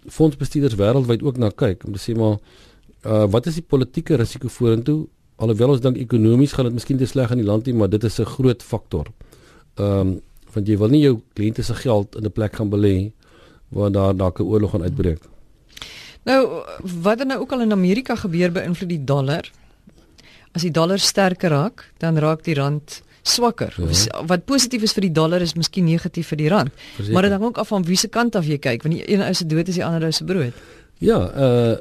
fondsbestuurders 0.07 0.75
wêreldwyd 0.75 1.23
ook 1.23 1.37
na 1.37 1.51
kyk 1.51 1.85
om 1.85 1.93
te 1.93 2.01
sê 2.01 2.17
maar 2.17 2.39
uh, 3.05 3.27
wat 3.31 3.47
is 3.47 3.55
die 3.55 3.67
politieke 3.69 4.17
risiko 4.17 4.49
vorentoe 4.49 5.07
alhoewel 5.39 5.75
ons 5.77 5.83
dink 5.85 5.99
ekonomies 6.01 6.53
gaan 6.57 6.69
dit 6.69 6.79
miskien 6.79 6.99
te 6.99 7.07
sleg 7.07 7.33
in 7.35 7.43
die 7.43 7.47
land 7.47 7.67
nie, 7.67 7.75
maar 7.75 7.91
dit 7.91 8.05
is 8.05 8.19
'n 8.21 8.25
groot 8.37 8.63
faktor. 8.63 9.07
Ehm 9.77 10.01
um, 10.01 10.21
want 10.55 10.67
jy 10.67 10.79
wil 10.79 10.89
nie 10.89 11.03
jou 11.03 11.21
kliënte 11.37 11.63
se 11.63 11.75
geld 11.75 12.17
in 12.17 12.25
'n 12.25 12.33
plek 12.33 12.57
gaan 12.57 12.71
belê 12.71 13.13
waar 13.69 13.91
daar 13.91 14.17
dalk 14.17 14.41
'n 14.41 14.43
oorlog 14.43 14.71
gaan 14.71 14.83
uitbreek. 14.83 15.23
Nou, 16.25 16.63
wat 17.03 17.19
dan 17.19 17.27
nou 17.27 17.41
ook 17.41 17.53
al 17.53 17.61
in 17.61 17.73
Amerika 17.73 18.15
gebeur 18.15 18.53
beïnvloed 18.53 18.89
die 18.89 19.05
dollar. 19.05 19.51
As 20.53 20.63
die 20.63 20.71
dollar 20.71 20.99
sterker 20.99 21.51
raak, 21.51 21.93
dan 21.99 22.19
raak 22.19 22.45
die 22.45 22.55
rand 22.55 23.03
swakker. 23.23 23.75
Ja. 23.77 24.25
Wat 24.27 24.45
positief 24.45 24.83
is 24.83 24.93
vir 24.93 25.09
die 25.09 25.13
dollar 25.13 25.41
is 25.41 25.55
miskien 25.55 25.85
negatief 25.85 26.29
vir 26.33 26.37
die 26.37 26.49
rand. 26.49 26.73
Verzeker. 26.73 27.13
Maar 27.13 27.23
dit 27.23 27.33
hang 27.37 27.45
ook 27.45 27.59
af 27.59 27.69
van 27.69 27.85
wie 27.85 27.97
se 27.97 28.09
kant 28.09 28.37
af 28.37 28.47
jy 28.47 28.59
kyk, 28.59 28.83
want 28.83 28.95
die 28.95 29.13
een 29.13 29.23
ou 29.23 29.35
se 29.35 29.47
dood 29.47 29.69
is 29.69 29.75
die 29.75 29.85
ander 29.85 30.05
ou 30.09 30.13
se 30.13 30.25
brood. 30.25 30.53
Ja, 30.99 31.21
uh 31.35 31.77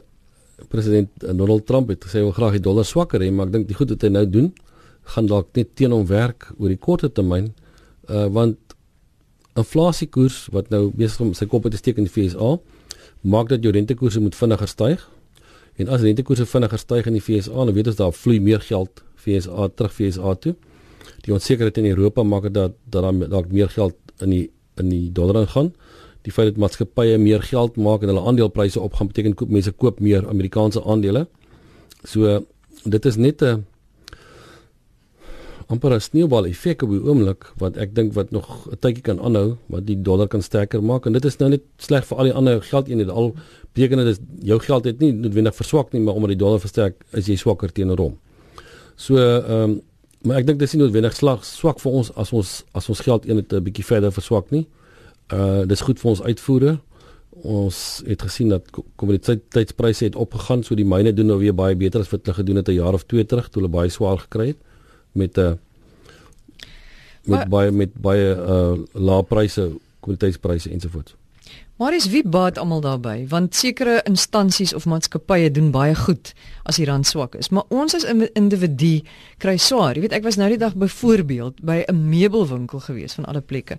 president 0.70 1.10
Donald 1.22 1.66
Trump 1.66 1.90
het 1.90 2.06
gesê 2.06 2.22
hy 2.22 2.28
wil 2.28 2.38
graag 2.38 2.58
die 2.58 2.66
dollar 2.66 2.86
swakker 2.86 3.22
hê, 3.22 3.30
maar 3.32 3.48
ek 3.50 3.54
dink 3.54 3.68
die 3.70 3.78
goed 3.78 3.94
wat 3.94 4.06
hy 4.06 4.10
nou 4.14 4.26
doen 4.30 4.50
gaan 5.14 5.28
dalk 5.30 5.54
net 5.56 5.76
teen 5.80 5.94
hom 5.96 6.06
werk 6.10 6.50
oor 6.58 6.72
die 6.72 6.80
korte 6.80 7.10
termyn. 7.14 7.52
Uh 8.12 8.28
want 8.34 8.58
inflasiekoers 9.58 10.48
wat 10.54 10.70
nou 10.74 10.88
besig 10.94 11.24
om 11.26 11.34
sy 11.38 11.48
kop 11.50 11.66
te 11.72 11.80
steek 11.80 11.98
in 11.98 12.08
die 12.08 12.14
FSA 12.14 12.58
maak 13.26 13.50
dat 13.50 13.64
jou 13.66 13.74
rentekoerse 13.74 14.22
moet 14.22 14.36
vinniger 14.38 14.70
styg. 14.70 15.04
En 15.78 15.90
as 15.94 16.04
rentekoerse 16.06 16.46
vinniger 16.46 16.82
styg 16.82 17.08
in 17.10 17.18
die 17.18 17.24
FSA, 17.24 17.66
dan 17.66 17.74
weet 17.74 17.90
ons 17.92 18.00
daar 18.00 18.14
vloei 18.14 18.38
meer 18.44 18.62
geld 18.66 19.02
FSA 19.18 19.70
terug 19.76 19.96
FSA 19.96 20.36
toe. 20.44 20.54
Die 21.26 21.34
onsekerheid 21.34 21.80
in 21.82 21.90
Europa 21.92 22.24
maak 22.24 22.48
dit 22.50 22.56
dat 22.58 22.78
dat 22.86 23.08
daar 23.08 23.30
dalk 23.34 23.52
meer 23.52 23.70
geld 23.74 23.96
in 24.22 24.34
die 24.34 24.46
in 24.78 24.92
die 24.94 25.12
dollar 25.12 25.42
ingaan. 25.42 25.72
Die 26.28 26.34
feit 26.36 26.50
dat 26.52 26.60
maatskappye 26.60 27.16
meer 27.24 27.44
geld 27.48 27.78
maak 27.80 28.04
en 28.04 28.12
hulle 28.12 28.26
aandelepryse 28.28 28.82
opgaan 28.84 29.08
beteken 29.08 29.36
koop 29.40 29.52
mense 29.56 29.72
koop 29.72 30.02
meer 30.04 30.28
Amerikaanse 30.28 30.84
aandele. 30.84 31.24
So 32.04 32.42
dit 32.84 33.06
is 33.06 33.16
net 33.16 33.42
'n 33.42 33.64
amper 35.68 35.94
'n 35.94 36.02
sneeubal 36.02 36.46
effek 36.48 36.84
op 36.84 36.90
die 36.90 37.04
oomblik 37.04 37.48
wat 37.58 37.78
ek 37.78 37.96
dink 37.96 38.14
wat 38.14 38.32
nog 38.32 38.68
'n 38.72 38.78
tydjie 38.80 39.04
kan 39.04 39.20
aanhou 39.20 39.58
wat 39.68 39.86
die 39.86 40.02
dollar 40.02 40.28
kan 40.28 40.42
sterker 40.42 40.84
maak 40.84 41.06
en 41.06 41.14
dit 41.14 41.26
is 41.26 41.38
nou 41.40 41.50
net 41.50 41.64
sleg 41.78 42.06
vir 42.06 42.18
al 42.18 42.24
die 42.24 42.34
ander 42.34 42.62
geldeenhede 42.62 43.12
al 43.12 43.36
beteken 43.74 44.06
dit 44.06 44.20
jou 44.44 44.60
geld 44.60 44.86
het 44.86 45.00
nie 45.00 45.12
noodwendig 45.12 45.56
verswak 45.56 45.94
nie 45.94 46.02
maar 46.02 46.14
omdat 46.14 46.30
die 46.30 46.44
dollar 46.44 46.60
versterk 46.60 46.96
is 47.12 47.28
jy 47.28 47.36
swakker 47.36 47.72
teenoor 47.72 47.98
hom. 47.98 48.18
So 48.96 49.16
ehm 49.18 49.64
um, 49.64 49.82
maar 50.24 50.38
ek 50.38 50.48
dink 50.48 50.60
dis 50.60 50.74
nie 50.74 50.82
noodwendig 50.82 51.16
slag 51.16 51.46
swak 51.46 51.80
vir 51.80 51.92
ons 51.92 52.12
as 52.16 52.34
ons 52.34 52.64
as 52.74 52.90
ons 52.90 53.00
geld 53.00 53.26
eenheid 53.26 53.54
'n 53.54 53.64
bietjie 53.64 53.86
verder 53.86 54.12
verswak 54.12 54.52
nie. 54.52 54.68
Uh 55.34 55.66
dis 55.68 55.82
goed 55.82 56.00
vir 56.00 56.10
ons 56.10 56.22
uitvoere. 56.24 56.80
Ons 57.44 58.02
het 58.08 58.22
gesien 58.22 58.50
dat 58.50 58.70
kommoditeitspryse 58.96 60.04
het 60.04 60.16
opgegaan, 60.16 60.64
so 60.64 60.76
die 60.76 60.88
myne 60.88 61.14
doen 61.14 61.28
nou 61.30 61.38
weer 61.40 61.54
baie 61.54 61.76
beter 61.76 62.02
as 62.02 62.10
wat 62.10 62.26
hulle 62.26 62.38
gedoen 62.40 62.56
het 62.56 62.70
'n 62.70 62.80
jaar 62.80 62.94
of 62.94 63.06
2 63.06 63.26
terug 63.26 63.50
toe 63.50 63.62
hulle 63.62 63.74
baie 63.74 63.90
swaar 63.90 64.18
gekry 64.18 64.48
het 64.48 64.58
met 65.12 65.38
'n 65.38 65.42
uh, 65.42 65.54
met 67.28 67.38
maar, 67.38 67.48
baie 67.48 67.72
met 67.72 67.94
baie 67.94 68.36
uh 68.36 68.78
lae 68.94 69.24
pryse, 69.24 69.72
kwaliteitspryse 70.00 70.70
ensovoorts. 70.70 71.16
Maar 71.78 71.94
is 71.94 72.08
wie 72.10 72.24
baat 72.28 72.58
almal 72.58 72.80
daarbey? 72.82 73.28
Want 73.30 73.56
sekere 73.56 74.02
instansies 74.10 74.74
of 74.74 74.86
maatskappye 74.90 75.52
doen 75.52 75.70
baie 75.72 75.96
goed 75.96 76.34
as 76.66 76.80
die 76.82 76.88
rand 76.90 77.06
swak 77.06 77.36
is, 77.38 77.52
maar 77.54 77.70
ons 77.70 77.94
as 77.94 78.06
individu 78.34 79.04
kry 79.38 79.60
swaar. 79.62 79.94
Jy 79.94 80.08
weet, 80.08 80.16
ek 80.18 80.26
was 80.26 80.40
nou 80.42 80.50
die 80.50 80.58
dag 80.58 80.74
byvoorbeeld 80.74 81.62
by 81.62 81.84
'n 81.86 82.10
meubelwinkel 82.10 82.80
gewees 82.80 83.14
van 83.14 83.26
alle 83.26 83.42
plekke. 83.42 83.78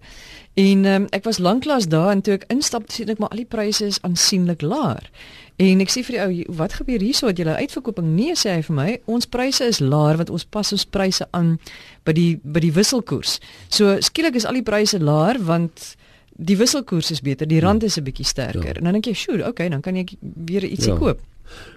En 0.55 0.85
um, 0.85 1.07
ek 1.11 1.25
was 1.25 1.39
lanklaas 1.39 1.89
daar 1.89 2.11
en 2.11 2.23
toe 2.23 2.35
ek 2.35 2.45
instap, 2.49 2.91
sien 2.91 3.09
ek 3.09 3.19
maar 3.19 3.29
al 3.29 3.43
die 3.43 3.51
pryse 3.51 3.85
is 3.85 4.03
aansienlik 4.03 4.63
laer. 4.63 5.11
En 5.57 5.81
ek 5.81 5.91
sê 5.91 6.05
vir 6.07 6.15
die 6.15 6.23
ou, 6.23 6.57
wat 6.57 6.73
gebeur 6.73 7.01
hierso 7.01 7.27
dat 7.27 7.37
julle 7.37 7.59
uitverkoping 7.59 8.15
nee 8.15 8.35
sê 8.35 8.55
hy 8.55 8.63
vir 8.63 8.77
my, 8.77 9.01
ons 9.07 9.27
pryse 9.27 9.65
is 9.65 9.81
laer 9.81 10.17
want 10.17 10.31
ons 10.31 10.45
pas 10.45 10.73
ons 10.73 10.85
pryse 10.85 11.27
aan 11.31 11.59
by 12.05 12.13
die 12.13 12.39
by 12.45 12.61
die 12.61 12.73
wisselkoers. 12.73 13.41
So 13.69 13.99
skielik 14.01 14.35
is 14.35 14.47
al 14.47 14.55
die 14.55 14.63
pryse 14.63 15.01
laer 15.03 15.43
want 15.43 15.97
die 16.39 16.57
wisselkoers 16.57 17.11
is 17.11 17.21
beter, 17.25 17.49
die 17.51 17.61
rand 17.61 17.83
is 17.83 17.99
'n 17.99 18.05
bietjie 18.07 18.25
sterker. 18.25 18.75
Ja. 18.75 18.79
En 18.79 18.85
dan 18.85 18.93
dink 18.93 19.05
jy, 19.05 19.15
"Sjoe, 19.15 19.47
okay, 19.47 19.69
dan 19.69 19.81
kan 19.81 19.97
jy 19.97 20.07
weer 20.21 20.65
ietsie 20.65 20.93
ja. 20.93 20.99
koop." 20.99 21.21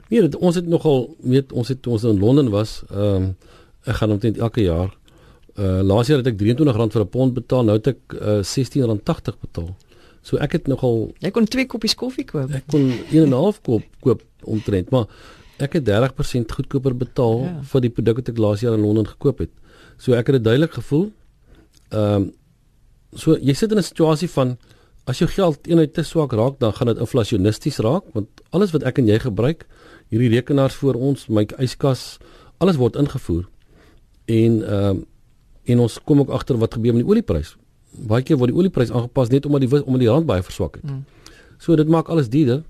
Nee, 0.09 0.39
ons 0.39 0.55
het 0.55 0.67
nogal 0.67 1.15
weet 1.19 1.51
ons 1.51 1.67
het 1.67 1.87
ons 1.87 2.03
in 2.03 2.19
Londen 2.19 2.49
was, 2.49 2.83
ehm 2.91 3.15
um, 3.15 3.35
ek 3.83 3.95
gaan 3.95 4.11
omtrent 4.11 4.37
elke 4.37 4.61
jaar 4.61 4.97
uh 5.57 5.81
laas 5.81 6.07
jaar 6.07 6.17
het 6.17 6.27
ek 6.27 6.39
R23 6.39 6.91
vir 6.91 7.01
'n 7.01 7.09
pond 7.09 7.33
betaal, 7.33 7.63
nou 7.63 7.77
het 7.77 7.87
ek 7.87 7.99
uh, 8.13 8.41
R16.80 8.41 9.39
betaal. 9.41 9.75
So 10.21 10.37
ek 10.37 10.51
het 10.51 10.67
nogal 10.67 11.13
Jy 11.19 11.31
kon 11.31 11.45
twee 11.45 11.65
koppies 11.65 11.95
koffie 11.95 12.25
koop. 12.25 12.51
Ek 12.51 12.67
kon 12.67 12.91
1 13.11 13.23
en 13.23 13.29
'n 13.29 13.33
half 13.33 13.61
koop 13.61 13.83
koop 13.99 14.21
omtrent, 14.43 14.89
maar 14.89 15.07
ek 15.57 15.73
het 15.73 15.85
30% 15.85 16.51
goedkoper 16.51 16.97
betaal 16.97 17.43
ja. 17.43 17.61
vir 17.61 17.81
die 17.81 17.89
produk 17.89 18.15
wat 18.15 18.29
ek 18.29 18.37
laas 18.37 18.61
jaar 18.61 18.73
in 18.73 18.81
Londen 18.81 19.07
gekoop 19.07 19.39
het. 19.39 19.49
So 19.97 20.13
ek 20.13 20.27
het 20.27 20.35
dit 20.35 20.43
duidelik 20.43 20.73
gevoel. 20.73 21.11
Ehm 21.89 22.13
um, 22.15 22.31
so 23.15 23.37
jy 23.37 23.53
sit 23.53 23.71
in 23.71 23.77
'n 23.77 23.83
situasie 23.83 24.29
van 24.29 24.57
as 25.05 25.19
jou 25.19 25.29
geld 25.29 25.67
eenheid 25.67 25.93
te 25.93 26.03
swak 26.03 26.33
raak, 26.33 26.59
dan 26.59 26.73
gaan 26.73 26.87
dit 26.87 26.97
inflasionisties 26.97 27.77
raak 27.77 28.03
want 28.13 28.27
alles 28.49 28.71
wat 28.71 28.83
ek 28.83 28.97
en 28.97 29.07
jy 29.07 29.19
gebruik, 29.19 29.65
hierdie 30.09 30.29
rekenaars 30.29 30.75
vir 30.75 30.95
ons, 30.95 31.27
my 31.27 31.45
yskas, 31.57 32.19
alles 32.59 32.77
word 32.77 32.95
ingevoer. 32.95 33.47
En 34.25 34.61
ehm 34.63 34.89
um, 34.89 35.05
en 35.69 35.79
ons 35.79 35.99
kom 36.03 36.19
ook 36.19 36.29
agter 36.33 36.57
wat 36.57 36.73
gebeur 36.73 36.93
met 36.93 37.03
die 37.03 37.11
oliepryse. 37.11 37.55
Baie 37.91 38.23
keer 38.25 38.37
word 38.37 38.49
die 38.49 38.57
oliepryse 38.57 38.93
aangepas 38.93 39.29
net 39.29 39.45
omdat 39.45 39.61
die 39.61 39.69
omdat 39.83 40.01
die 40.01 40.09
rand 40.09 40.25
baie 40.25 40.43
verswak 40.43 40.79
het. 40.79 40.83
Mm. 40.83 41.03
So 41.61 41.75
dit 41.75 41.87
maak 41.87 42.09
alles 42.09 42.29
duurder 42.29 42.63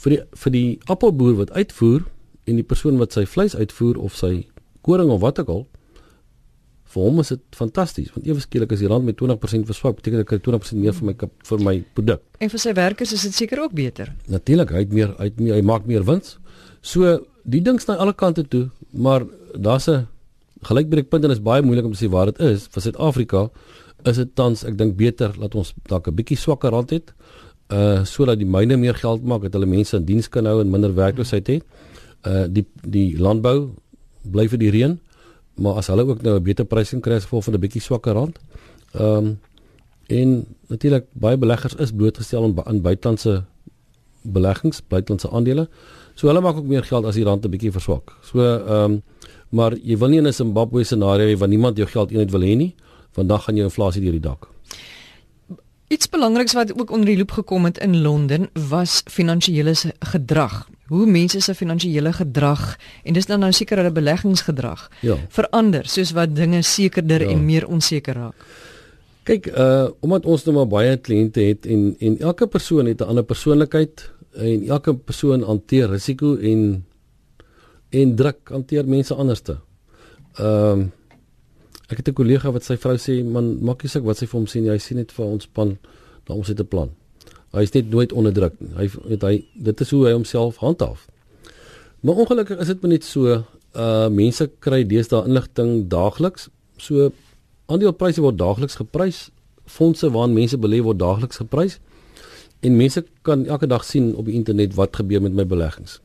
vir 0.00 0.10
die 0.10 0.20
vir 0.42 0.52
die 0.52 0.78
appelboer 0.92 1.34
wat 1.42 1.52
uitvoer 1.52 2.06
en 2.46 2.56
die 2.56 2.64
persoon 2.64 2.98
wat 2.98 3.12
sy 3.12 3.26
vleis 3.26 3.56
uitvoer 3.56 3.98
of 3.98 4.16
sy 4.16 4.46
koring 4.86 5.10
of 5.10 5.20
wat 5.20 5.40
ook 5.42 5.48
al 5.48 5.66
vir 6.96 7.04
hom 7.04 7.20
is 7.20 7.32
dit 7.34 7.58
fantasties 7.58 8.12
want 8.14 8.26
ewe 8.30 8.42
skielik 8.42 8.72
as 8.72 8.82
die 8.82 8.90
rand 8.90 9.06
met 9.06 9.18
20% 9.20 9.68
verswak 9.68 10.00
beteken 10.00 10.24
ek 10.24 10.32
kry 10.32 10.40
20% 10.48 10.80
meer 10.80 10.96
vir 10.96 11.10
my 11.10 11.14
vir 11.50 11.64
my 11.68 11.76
produk. 11.98 12.24
En 12.40 12.52
vir 12.52 12.62
sy 12.62 12.74
werkers 12.76 13.14
is 13.16 13.24
dit 13.28 13.36
seker 13.36 13.62
ook 13.66 13.76
beter. 13.76 14.12
Natuurlik, 14.32 14.72
hy 14.72 14.84
het 14.86 14.92
meer 14.98 15.14
hy 15.20 15.30
het 15.30 15.40
meer 15.40 15.58
hy 15.58 15.62
maak 15.72 15.88
meer 15.90 16.06
wins. 16.08 16.36
So 16.80 17.18
die 17.44 17.62
ding 17.62 17.80
sny 17.82 17.98
alle 18.00 18.16
kante 18.16 18.46
toe, 18.48 18.68
maar 18.92 19.26
daar's 19.54 19.88
'n 19.88 20.06
gelykbreekpunt 20.62 21.24
en 21.24 21.30
dit 21.30 21.38
is 21.38 21.44
baie 21.44 21.62
moeilik 21.62 21.84
om 21.84 21.92
te 21.92 22.04
sê 22.04 22.10
waar 22.10 22.32
dit 22.32 22.40
is. 22.40 22.68
Vir 22.72 22.82
Suid-Afrika 22.82 23.50
is 24.04 24.16
dit 24.16 24.34
tans 24.34 24.64
ek 24.64 24.78
dink 24.78 24.96
beter 24.96 25.32
dat 25.38 25.54
ons 25.54 25.74
dalk 25.88 26.08
'n 26.08 26.14
bietjie 26.14 26.38
swakker 26.38 26.70
rand 26.70 26.90
het 26.90 27.12
uh 27.68 28.04
sodat 28.04 28.38
die 28.38 28.46
myne 28.46 28.76
meer 28.76 28.94
geld 28.94 29.24
maak 29.24 29.42
dat 29.42 29.52
hulle 29.52 29.66
mense 29.66 29.96
in 29.96 30.04
diens 30.04 30.28
kan 30.28 30.46
hou 30.46 30.60
en 30.60 30.70
minder 30.70 30.94
werkloosheid 30.94 31.46
het. 31.46 31.62
Uh 32.22 32.46
die 32.48 32.66
die 32.82 33.18
landbou 33.18 33.74
bly 34.22 34.48
vir 34.48 34.58
die 34.58 34.70
reën 34.70 34.98
maar 35.56 35.80
as 35.80 35.86
hulle 35.86 36.06
ook 36.06 36.22
nou 36.22 36.36
'n 36.36 36.42
beter 36.42 36.64
prysing 36.64 37.02
kry 37.02 37.14
as 37.14 37.22
gevolg 37.22 37.44
van 37.44 37.54
'n 37.54 37.60
bietjie 37.60 37.80
swakker 37.82 38.12
rand. 38.12 38.38
Ehm 38.92 39.16
um, 39.16 39.38
en 40.06 40.46
natuurlik 40.66 41.04
baie 41.12 41.36
beleggers 41.36 41.74
is 41.74 41.92
blootgestel 41.92 42.44
aan 42.44 42.66
aan 42.66 42.80
buitelandse 42.80 43.44
beleggings, 44.22 44.82
buitelandse 44.88 45.30
aandele. 45.30 45.68
So 46.14 46.26
hulle 46.26 46.40
maak 46.40 46.56
ook 46.56 46.66
meer 46.66 46.84
geld 46.84 47.04
as 47.04 47.14
die 47.14 47.24
rand 47.24 47.44
'n 47.44 47.50
bietjie 47.50 47.72
verswak. 47.72 48.12
So 48.22 48.40
ehm 48.40 48.92
um, 48.92 49.02
maar 49.48 49.76
jy 49.76 49.96
wil 49.98 50.08
nie 50.08 50.18
in 50.18 50.26
'n 50.26 50.32
Zimbabwe 50.32 50.84
scenario 50.84 51.26
hê 51.26 51.38
waar 51.38 51.48
niemand 51.48 51.76
jou 51.76 51.88
geld 51.88 52.10
eenheid 52.10 52.30
wil 52.30 52.40
hê 52.40 52.56
nie, 52.56 52.74
want 53.14 53.28
dan 53.28 53.40
gaan 53.40 53.54
jou 53.54 53.64
inflasie 53.64 54.02
deur 54.02 54.12
die 54.12 54.20
dak. 54.20 54.48
Iets 55.88 56.08
belangriks 56.08 56.52
wat 56.52 56.80
ook 56.80 56.90
onder 56.90 57.06
die 57.06 57.16
loop 57.16 57.30
gekom 57.30 57.64
het 57.64 57.78
in 57.78 58.02
Londen 58.02 58.48
was 58.68 59.02
finansiële 59.04 59.74
gedrag 59.98 60.68
hoe 60.88 61.06
mense 61.06 61.40
se 61.40 61.54
finansiële 61.54 62.12
gedrag 62.12 62.76
en 63.04 63.14
dis 63.14 63.26
dan 63.26 63.40
nou 63.40 63.52
seker 63.52 63.82
hulle 63.82 63.92
beleggingsgedrag 63.92 64.88
ja. 65.02 65.16
verander 65.28 65.88
soos 65.90 66.12
wat 66.16 66.34
dinge 66.36 66.62
sekerder 66.62 67.26
ja. 67.26 67.30
en 67.30 67.44
meer 67.44 67.66
onseker 67.66 68.14
raak. 68.14 68.48
Kyk, 69.26 69.48
uh 69.50 69.88
omdat 70.00 70.26
ons 70.26 70.44
nou 70.46 70.54
maar 70.54 70.68
baie 70.70 70.96
kliënte 70.96 71.42
het 71.42 71.66
en 71.66 71.96
en 71.98 72.18
elke 72.18 72.46
persoon 72.46 72.86
het 72.86 73.00
'n 73.00 73.10
ander 73.10 73.24
persoonlikheid 73.24 74.10
en 74.36 74.68
elke 74.68 74.94
persoon 74.94 75.42
hanteer 75.42 75.90
risiko 75.90 76.36
en 76.36 76.84
en 77.90 78.14
druk 78.16 78.48
hanteer 78.50 78.88
mense 78.88 79.14
anderste. 79.14 79.58
Ehm 80.38 80.80
uh, 80.80 80.86
ek 81.88 81.96
het 81.96 82.08
'n 82.08 82.12
kollega 82.12 82.50
wat 82.50 82.64
sy 82.64 82.76
vrou 82.76 82.96
sê 82.96 83.24
man 83.24 83.58
maak 83.64 83.82
nie 83.82 83.90
saak 83.90 84.02
wat 84.02 84.18
sy 84.18 84.26
vir 84.26 84.40
hom 84.40 84.46
sê 84.46 84.62
jy 84.62 84.78
sien 84.78 84.96
net 84.96 85.12
vir 85.12 85.26
ons 85.26 85.42
span 85.42 85.78
dan 86.26 86.36
ons 86.36 86.48
het 86.48 86.60
'n 86.60 86.66
plan. 86.66 86.90
Hy 87.56 87.64
is 87.64 87.72
net 87.72 87.88
nooit 87.90 88.12
onderdruk 88.12 88.58
nie. 88.60 88.72
Hy 88.76 88.88
weet 89.08 89.22
hy 89.24 89.36
dit 89.68 89.80
is 89.80 89.92
hoe 89.94 90.02
hy 90.04 90.12
homself 90.12 90.58
handhaaf. 90.60 91.06
Maar 92.04 92.20
ongelukkig 92.24 92.60
is 92.60 92.72
dit 92.74 92.82
net 92.84 93.04
so 93.04 93.38
uh 93.76 94.08
mense 94.12 94.44
kry 94.64 94.82
deesdae 94.88 95.24
inligting 95.28 95.86
daagliks. 95.92 96.50
So 96.76 97.10
aandelepryse 97.72 98.20
word 98.20 98.38
daagliks 98.40 98.76
geprys. 98.80 99.26
Fondse 99.66 100.10
waarin 100.12 100.36
mense 100.36 100.58
belê 100.60 100.82
word 100.84 101.00
daagliks 101.00 101.40
geprys. 101.40 101.78
En 102.60 102.76
mense 102.76 103.04
kan 103.26 103.46
elke 103.46 103.68
dag 103.68 103.84
sien 103.84 104.12
op 104.16 104.28
die 104.28 104.36
internet 104.36 104.76
wat 104.76 104.96
gebeur 104.96 105.24
met 105.24 105.32
my 105.36 105.46
beleggings. 105.48 106.00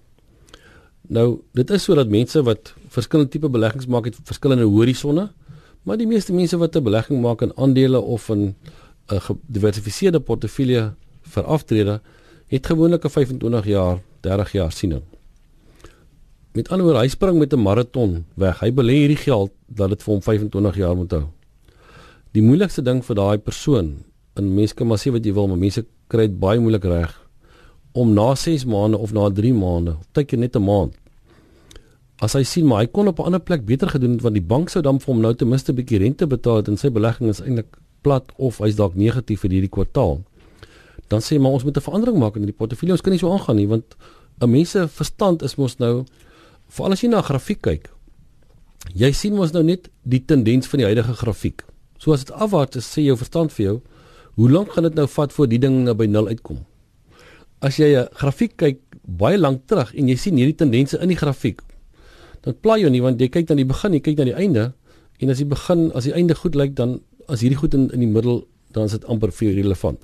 Nou, 1.12 1.42
dit 1.58 1.70
is 1.76 1.84
sodat 1.84 2.12
mense 2.12 2.44
wat 2.48 2.74
verskillende 2.94 3.32
tipe 3.32 3.50
beleggings 3.52 3.88
maak 3.92 4.08
het 4.08 4.20
verskillende 4.24 4.68
horisonne, 4.70 5.32
maar 5.84 5.98
die 6.00 6.08
meeste 6.08 6.34
mense 6.34 6.58
wat 6.58 6.76
'n 6.76 6.84
belegging 6.84 7.22
maak 7.22 7.42
in 7.42 7.52
aandele 7.58 8.00
of 8.00 8.30
in 8.30 8.56
'n 9.12 9.20
gediversifiseerde 9.20 10.20
portefeulje 10.20 10.94
vir 11.32 11.44
aftrede 11.44 12.02
het 12.52 12.66
gewoonlik 12.68 13.06
'n 13.06 13.10
25 13.10 13.66
jaar, 13.66 14.00
30 14.22 14.52
jaar 14.52 14.72
siening. 14.72 15.04
Met 16.52 16.70
ander 16.70 16.86
woorde, 16.86 17.00
hy 17.00 17.08
spring 17.08 17.38
met 17.40 17.54
'n 17.54 17.62
maraton 17.64 18.26
weg. 18.36 18.60
Hy 18.60 18.72
belê 18.72 18.94
hierdie 18.94 19.24
geld 19.24 19.52
dat 19.68 19.90
dit 19.90 20.04
vir 20.04 20.14
hom 20.14 20.22
25 20.22 20.76
jaar 20.76 20.96
moet 20.96 21.12
hou. 21.12 21.26
Die 22.32 22.42
moeilikste 22.42 22.82
ding 22.82 23.06
vir 23.06 23.16
daai 23.16 23.38
persoon, 23.38 24.04
en 24.36 24.54
mense 24.56 24.76
kan 24.76 24.88
maar 24.88 24.98
sê 24.98 25.12
wat 25.12 25.26
jy 25.26 25.34
wil, 25.34 25.48
maar 25.48 25.58
mense 25.58 25.86
kry 26.08 26.28
dit 26.28 26.40
baie 26.40 26.60
moeilik 26.60 26.84
reg 26.84 27.18
om 27.94 28.14
na 28.14 28.36
6 28.36 28.66
maande 28.66 28.98
of 28.98 29.12
na 29.12 29.30
3 29.30 29.54
maande, 29.54 29.98
tydjie 30.14 30.40
net 30.40 30.56
'n 30.56 30.64
maand. 30.64 30.94
As 32.22 32.34
hy 32.34 32.44
sien 32.44 32.66
maar 32.66 32.80
hy 32.80 32.88
kon 32.88 33.08
op 33.08 33.20
'n 33.20 33.24
ander 33.24 33.40
plek 33.40 33.66
beter 33.66 33.90
gedoen 33.90 34.12
het 34.12 34.22
want 34.22 34.36
die 34.36 34.48
bank 34.54 34.70
sou 34.70 34.82
dan 34.82 35.00
vir 35.00 35.14
hom 35.14 35.22
nou 35.22 35.34
ten 35.34 35.50
minste 35.50 35.72
'n 35.72 35.76
bietjie 35.76 36.00
rente 36.00 36.28
betaal 36.28 36.56
het 36.56 36.68
en 36.68 36.78
sy 36.78 36.90
belegging 36.90 37.30
is 37.30 37.42
eintlik 37.42 37.78
plat 38.02 38.32
of 38.38 38.58
hy's 38.58 38.76
dalk 38.76 38.96
negatief 38.96 39.40
vir 39.42 39.52
hierdie 39.52 39.70
kwartaal 39.70 40.22
dan 41.12 41.22
sê 41.22 41.40
maar 41.40 41.52
ons 41.58 41.64
moet 41.68 41.78
'n 41.78 41.88
verandering 41.88 42.18
maak 42.18 42.36
in 42.36 42.48
die 42.48 42.56
portefeulje. 42.56 42.94
Ons 42.96 43.02
kan 43.02 43.12
nie 43.12 43.20
so 43.20 43.32
aangaan 43.32 43.56
nie 43.56 43.68
want 43.68 43.96
'n 44.40 44.50
mens 44.50 44.72
se 44.72 44.88
verstand 44.88 45.44
is 45.44 45.56
mos 45.56 45.78
nou 45.78 46.06
veral 46.70 46.92
as 46.92 47.02
jy 47.02 47.10
na 47.10 47.20
'n 47.20 47.30
grafiek 47.30 47.62
kyk. 47.62 47.92
Jy 48.96 49.12
sien 49.12 49.36
mos 49.36 49.52
nou 49.52 49.64
net 49.64 49.90
die 50.04 50.24
tendens 50.26 50.68
van 50.68 50.80
die 50.80 50.86
huidige 50.86 51.14
grafiek. 51.14 51.66
So 51.98 52.14
as 52.14 52.24
dit 52.24 52.36
afwaarts 52.36 52.78
is, 52.78 52.88
sê 52.88 53.02
jou 53.04 53.18
verstand 53.18 53.52
vir 53.54 53.66
jou, 53.66 53.82
hoe 54.36 54.50
lank 54.50 54.72
gaan 54.72 54.84
dit 54.84 54.96
nou 54.96 55.08
vat 55.08 55.34
voor 55.34 55.48
die 55.48 55.60
ding 55.60 55.84
nou 55.84 55.94
by 55.94 56.06
nul 56.06 56.28
uitkom? 56.28 56.66
as 57.62 57.78
jy 57.78 57.94
'n 57.96 58.10
grafiek 58.18 58.58
kyk 58.58 58.78
baie 59.06 59.38
lank 59.38 59.68
terug 59.70 59.94
en 59.94 60.10
jy 60.10 60.18
sien 60.18 60.36
hierdie 60.38 60.58
tendense 60.58 60.98
in 60.98 61.10
die 61.10 61.18
grafiek, 61.18 61.62
dan 62.42 62.58
pla 62.58 62.78
jy 62.78 62.90
nie 62.90 63.02
want 63.02 63.22
jy 63.22 63.30
kyk 63.30 63.52
aan 63.52 63.62
die 63.62 63.70
begin, 63.70 63.94
jy 63.94 64.02
kyk 64.02 64.18
na 64.18 64.26
die 64.26 64.36
einde 64.38 64.74
en 65.22 65.30
as 65.30 65.40
jy 65.40 65.46
begin, 65.46 65.92
as 65.94 66.06
die 66.10 66.14
einde 66.14 66.36
goed 66.36 66.56
lyk 66.56 66.76
dan 66.76 67.02
as 67.30 67.42
hierdie 67.42 67.58
goed 67.58 67.74
in 67.74 67.90
in 67.94 68.00
die 68.00 68.10
middel 68.10 68.48
dan 68.74 68.90
is 68.90 68.98
dit 68.98 69.06
amper 69.06 69.32
vir 69.32 69.54
relevant. 69.54 70.00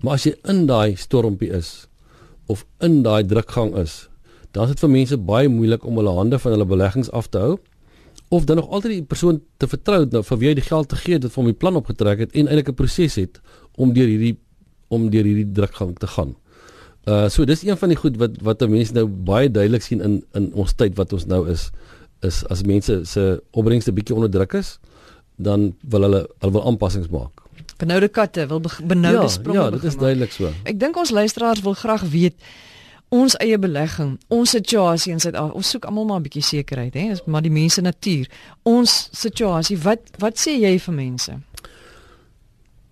Maar 0.00 0.14
as 0.18 0.26
jy 0.26 0.34
in 0.48 0.66
daai 0.66 0.96
stormpie 0.96 1.50
is 1.52 1.88
of 2.46 2.64
in 2.80 3.02
daai 3.02 3.22
drukgang 3.24 3.74
is, 3.76 4.08
dan 4.52 4.64
is 4.64 4.74
dit 4.74 4.80
vir 4.84 4.90
mense 4.90 5.18
baie 5.18 5.48
moeilik 5.48 5.84
om 5.88 5.96
hulle 6.00 6.14
hande 6.16 6.38
van 6.38 6.52
hulle 6.56 6.68
beleggings 6.68 7.10
af 7.10 7.28
te 7.32 7.38
hou 7.38 7.58
of 8.32 8.44
dan 8.48 8.56
nog 8.56 8.68
altyd 8.68 8.92
die 8.92 9.04
persoon 9.04 9.42
te 9.60 9.68
vertrou 9.68 10.06
nou 10.10 10.22
vir 10.24 10.38
wie 10.40 10.48
jy 10.48 10.54
die 10.56 10.64
geld 10.64 10.88
te 10.88 10.96
gee 10.96 11.18
dit 11.20 11.32
vir 11.32 11.40
hom 11.42 11.50
die 11.50 11.58
plan 11.64 11.76
opgetrek 11.76 12.22
het 12.24 12.32
en 12.32 12.48
eintlik 12.48 12.70
'n 12.72 12.78
proses 12.78 13.16
het 13.20 13.40
om 13.76 13.92
deur 13.92 14.08
hierdie 14.08 14.36
om 14.88 15.10
deur 15.10 15.24
hierdie 15.24 15.52
drukgang 15.52 15.98
te 15.98 16.06
gaan. 16.06 16.34
Uh 17.08 17.28
so 17.28 17.44
dis 17.44 17.64
een 17.64 17.76
van 17.76 17.88
die 17.88 17.96
goed 17.96 18.16
wat 18.16 18.40
wat 18.40 18.64
mense 18.68 18.94
nou 18.94 19.06
baie 19.06 19.50
duidelik 19.50 19.82
sien 19.82 20.00
in 20.00 20.22
in 20.34 20.52
ons 20.54 20.72
tyd 20.72 20.96
wat 20.96 21.12
ons 21.12 21.26
nou 21.26 21.48
is 21.48 21.70
is 22.22 22.44
as 22.46 22.62
mense 22.62 23.04
se 23.04 23.42
opbrengste 23.50 23.92
bietjie 23.92 24.14
onder 24.14 24.30
druk 24.30 24.54
is, 24.54 24.78
dan 25.36 25.74
wil 25.82 26.06
hulle 26.06 26.26
hulle 26.38 26.52
wil 26.52 26.66
aanpassings 26.66 27.08
maak. 27.10 27.41
Benoude 27.82 28.08
katte 28.08 28.46
wil 28.46 28.60
benoude 28.86 29.26
ja, 29.26 29.28
spronge. 29.28 29.58
Ja, 29.58 29.70
dit 29.74 29.84
is 29.84 29.96
duidelik 29.98 30.30
so. 30.30 30.50
Ek 30.70 30.78
dink 30.78 30.96
ons 31.00 31.10
luisteraars 31.10 31.64
wil 31.64 31.74
graag 31.74 32.04
weet 32.12 32.36
ons 33.12 33.34
eie 33.42 33.58
belegging, 33.60 34.14
ons 34.32 34.54
situasie 34.54 35.10
in 35.12 35.18
Suid-Afrika. 35.20 35.58
Ons 35.58 35.72
soek 35.74 35.88
almal 35.90 36.06
maar 36.08 36.20
'n 36.20 36.26
bietjie 36.28 36.46
sekerheid, 36.46 36.94
hè? 36.94 37.08
Dis 37.08 37.24
maar 37.26 37.42
die 37.42 37.50
mense 37.50 37.80
natuur. 37.82 38.30
Ons 38.62 39.08
situasie, 39.12 39.76
wat 39.78 40.00
wat 40.18 40.38
sê 40.38 40.54
jy 40.62 40.78
vir 40.78 40.94
mense? 40.94 41.32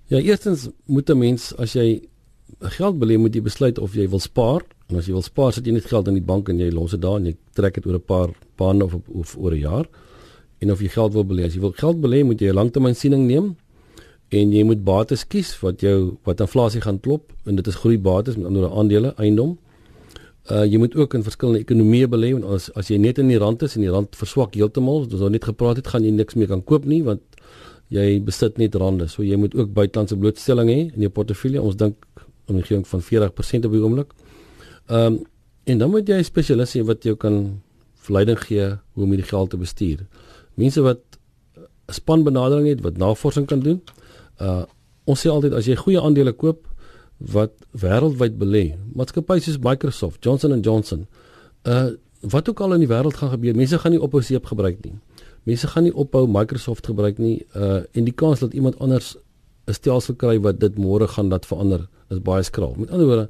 Ja, 0.08 0.18
eerstens 0.18 0.68
moet 0.84 1.10
'n 1.10 1.18
mens 1.18 1.56
as 1.56 1.72
jy 1.72 2.02
geld 2.60 2.98
belê, 2.98 3.18
moet 3.18 3.34
jy 3.34 3.42
besluit 3.42 3.78
of 3.78 3.94
jy 3.94 4.08
wil 4.08 4.18
spaar. 4.18 4.62
En 4.88 4.96
as 4.96 5.06
jy 5.06 5.12
wil 5.12 5.22
spaar, 5.22 5.52
sit 5.52 5.66
jy 5.66 5.72
net 5.72 5.86
geld 5.86 6.08
in 6.08 6.14
die 6.14 6.26
bank 6.32 6.48
en 6.48 6.58
jy 6.58 6.70
los 6.70 6.90
dit 6.90 7.00
daar 7.00 7.16
en 7.16 7.26
jy 7.26 7.36
trek 7.52 7.74
dit 7.74 7.86
oor 7.86 7.94
'n 7.94 8.04
paar 8.06 8.28
maande 8.58 8.84
of, 8.84 8.94
of 9.08 9.36
oor 9.36 9.52
'n 9.52 9.60
jaar. 9.60 9.86
En 10.58 10.70
of 10.70 10.80
jy 10.80 10.88
geld 10.88 11.12
wil 11.12 11.24
belê, 11.24 11.44
as 11.44 11.54
jy 11.54 11.60
wil 11.60 11.72
geld 11.72 12.00
belê, 12.00 12.24
moet 12.24 12.40
jy 12.40 12.48
'n 12.48 12.54
langtermynsiening 12.54 13.26
neem 13.26 13.56
en 14.30 14.52
jy 14.54 14.62
moet 14.66 14.84
bates 14.86 15.24
kies 15.26 15.50
wat 15.62 15.82
jou 15.82 16.16
wat 16.28 16.40
inflasie 16.40 16.80
gaan 16.84 17.00
klop 17.02 17.32
en 17.46 17.58
dit 17.58 17.66
is 17.66 17.78
groeibates 17.82 18.36
met 18.38 18.46
ander 18.46 18.70
aandele, 18.70 19.14
eiendom. 19.18 19.56
Uh 20.50 20.62
jy 20.64 20.78
moet 20.78 20.94
ook 20.96 21.14
in 21.18 21.24
verskillende 21.26 21.60
ekonomieë 21.64 22.10
belê 22.10 22.30
want 22.36 22.46
as 22.54 22.70
as 22.78 22.90
jy 22.90 22.98
net 22.98 23.18
in 23.18 23.28
die 23.32 23.40
rand 23.42 23.62
is 23.66 23.74
en 23.76 23.82
die 23.82 23.90
rand 23.90 24.14
verswak 24.16 24.54
heeltemal, 24.54 25.04
soos 25.08 25.24
ons 25.26 25.34
net 25.34 25.48
gepraat 25.50 25.82
het, 25.82 25.90
gaan 25.90 26.06
jy 26.06 26.14
niks 26.14 26.38
meer 26.38 26.50
kan 26.52 26.62
koop 26.62 26.86
nie 26.86 27.02
want 27.06 27.22
jy 27.90 28.20
besit 28.22 28.58
net 28.58 28.76
rande. 28.78 29.08
So 29.10 29.26
jy 29.26 29.36
moet 29.36 29.54
ook 29.58 29.74
buitelandse 29.74 30.16
blootstelling 30.16 30.70
hê 30.70 30.80
in 30.94 31.06
jou 31.06 31.10
portefeulje. 31.10 31.62
Ons 31.62 31.76
dink 31.76 31.96
'n 32.48 32.54
omgewing 32.54 32.86
van 32.86 33.00
40% 33.02 33.66
op 33.66 33.72
die 33.72 33.82
oomblik. 33.82 34.14
Ehm 34.86 35.06
um, 35.06 35.26
en 35.64 35.78
dan 35.78 35.90
moet 35.90 36.08
jy 36.08 36.18
'n 36.18 36.24
spesialis 36.24 36.74
hê 36.74 36.84
wat 36.84 37.02
jou 37.02 37.16
kan 37.16 37.60
verleiding 37.94 38.38
gee 38.38 38.66
hoe 38.94 39.04
om 39.04 39.10
hierdie 39.10 39.28
geld 39.28 39.50
te 39.50 39.56
bestuur. 39.56 40.06
Mense 40.54 40.80
wat 40.80 41.00
'n 41.56 41.92
spanbenadering 41.92 42.66
het 42.68 42.80
wat 42.80 42.96
navorsing 42.96 43.46
kan 43.46 43.60
doen. 43.60 43.82
Uh 44.40 44.64
ons 45.10 45.18
sê 45.18 45.30
altyd 45.32 45.54
as 45.56 45.66
jy 45.66 45.74
goeie 45.74 45.98
aandele 45.98 46.30
koop, 46.36 46.60
wat 47.34 47.52
wêreldwyd 47.82 48.36
belê. 48.38 48.76
Maatskappye 48.94 49.42
soos 49.42 49.58
Microsoft, 49.64 50.20
Johnson 50.24 50.54
& 50.60 50.66
Johnson, 50.66 51.06
uh 51.64 51.90
wat 52.20 52.48
ook 52.48 52.60
al 52.60 52.76
in 52.76 52.82
die 52.84 52.88
wêreld 52.90 53.16
gaan 53.16 53.32
gebeur, 53.32 53.56
mense 53.56 53.78
gaan 53.80 53.94
nie 53.96 54.00
ophou 54.00 54.20
seep 54.22 54.44
gebruik 54.46 54.82
nie. 54.84 54.92
Mense 55.48 55.70
gaan 55.72 55.86
nie 55.88 55.94
ophou 55.96 56.26
Microsoft 56.28 56.86
gebruik 56.86 57.18
nie. 57.18 57.40
Uh 57.56 57.82
en 57.96 58.04
die 58.04 58.14
kans 58.14 58.44
dat 58.44 58.54
iemand 58.54 58.78
anders 58.78 59.16
'n 59.66 59.72
stelsel 59.72 60.14
kry 60.14 60.38
wat 60.38 60.60
dit 60.60 60.76
môre 60.78 61.08
gaan 61.08 61.28
laat 61.28 61.46
verander 61.46 61.88
is 62.10 62.20
baie 62.20 62.42
skraal. 62.42 62.74
Met 62.76 62.90
ander 62.90 63.06
woorde, 63.06 63.28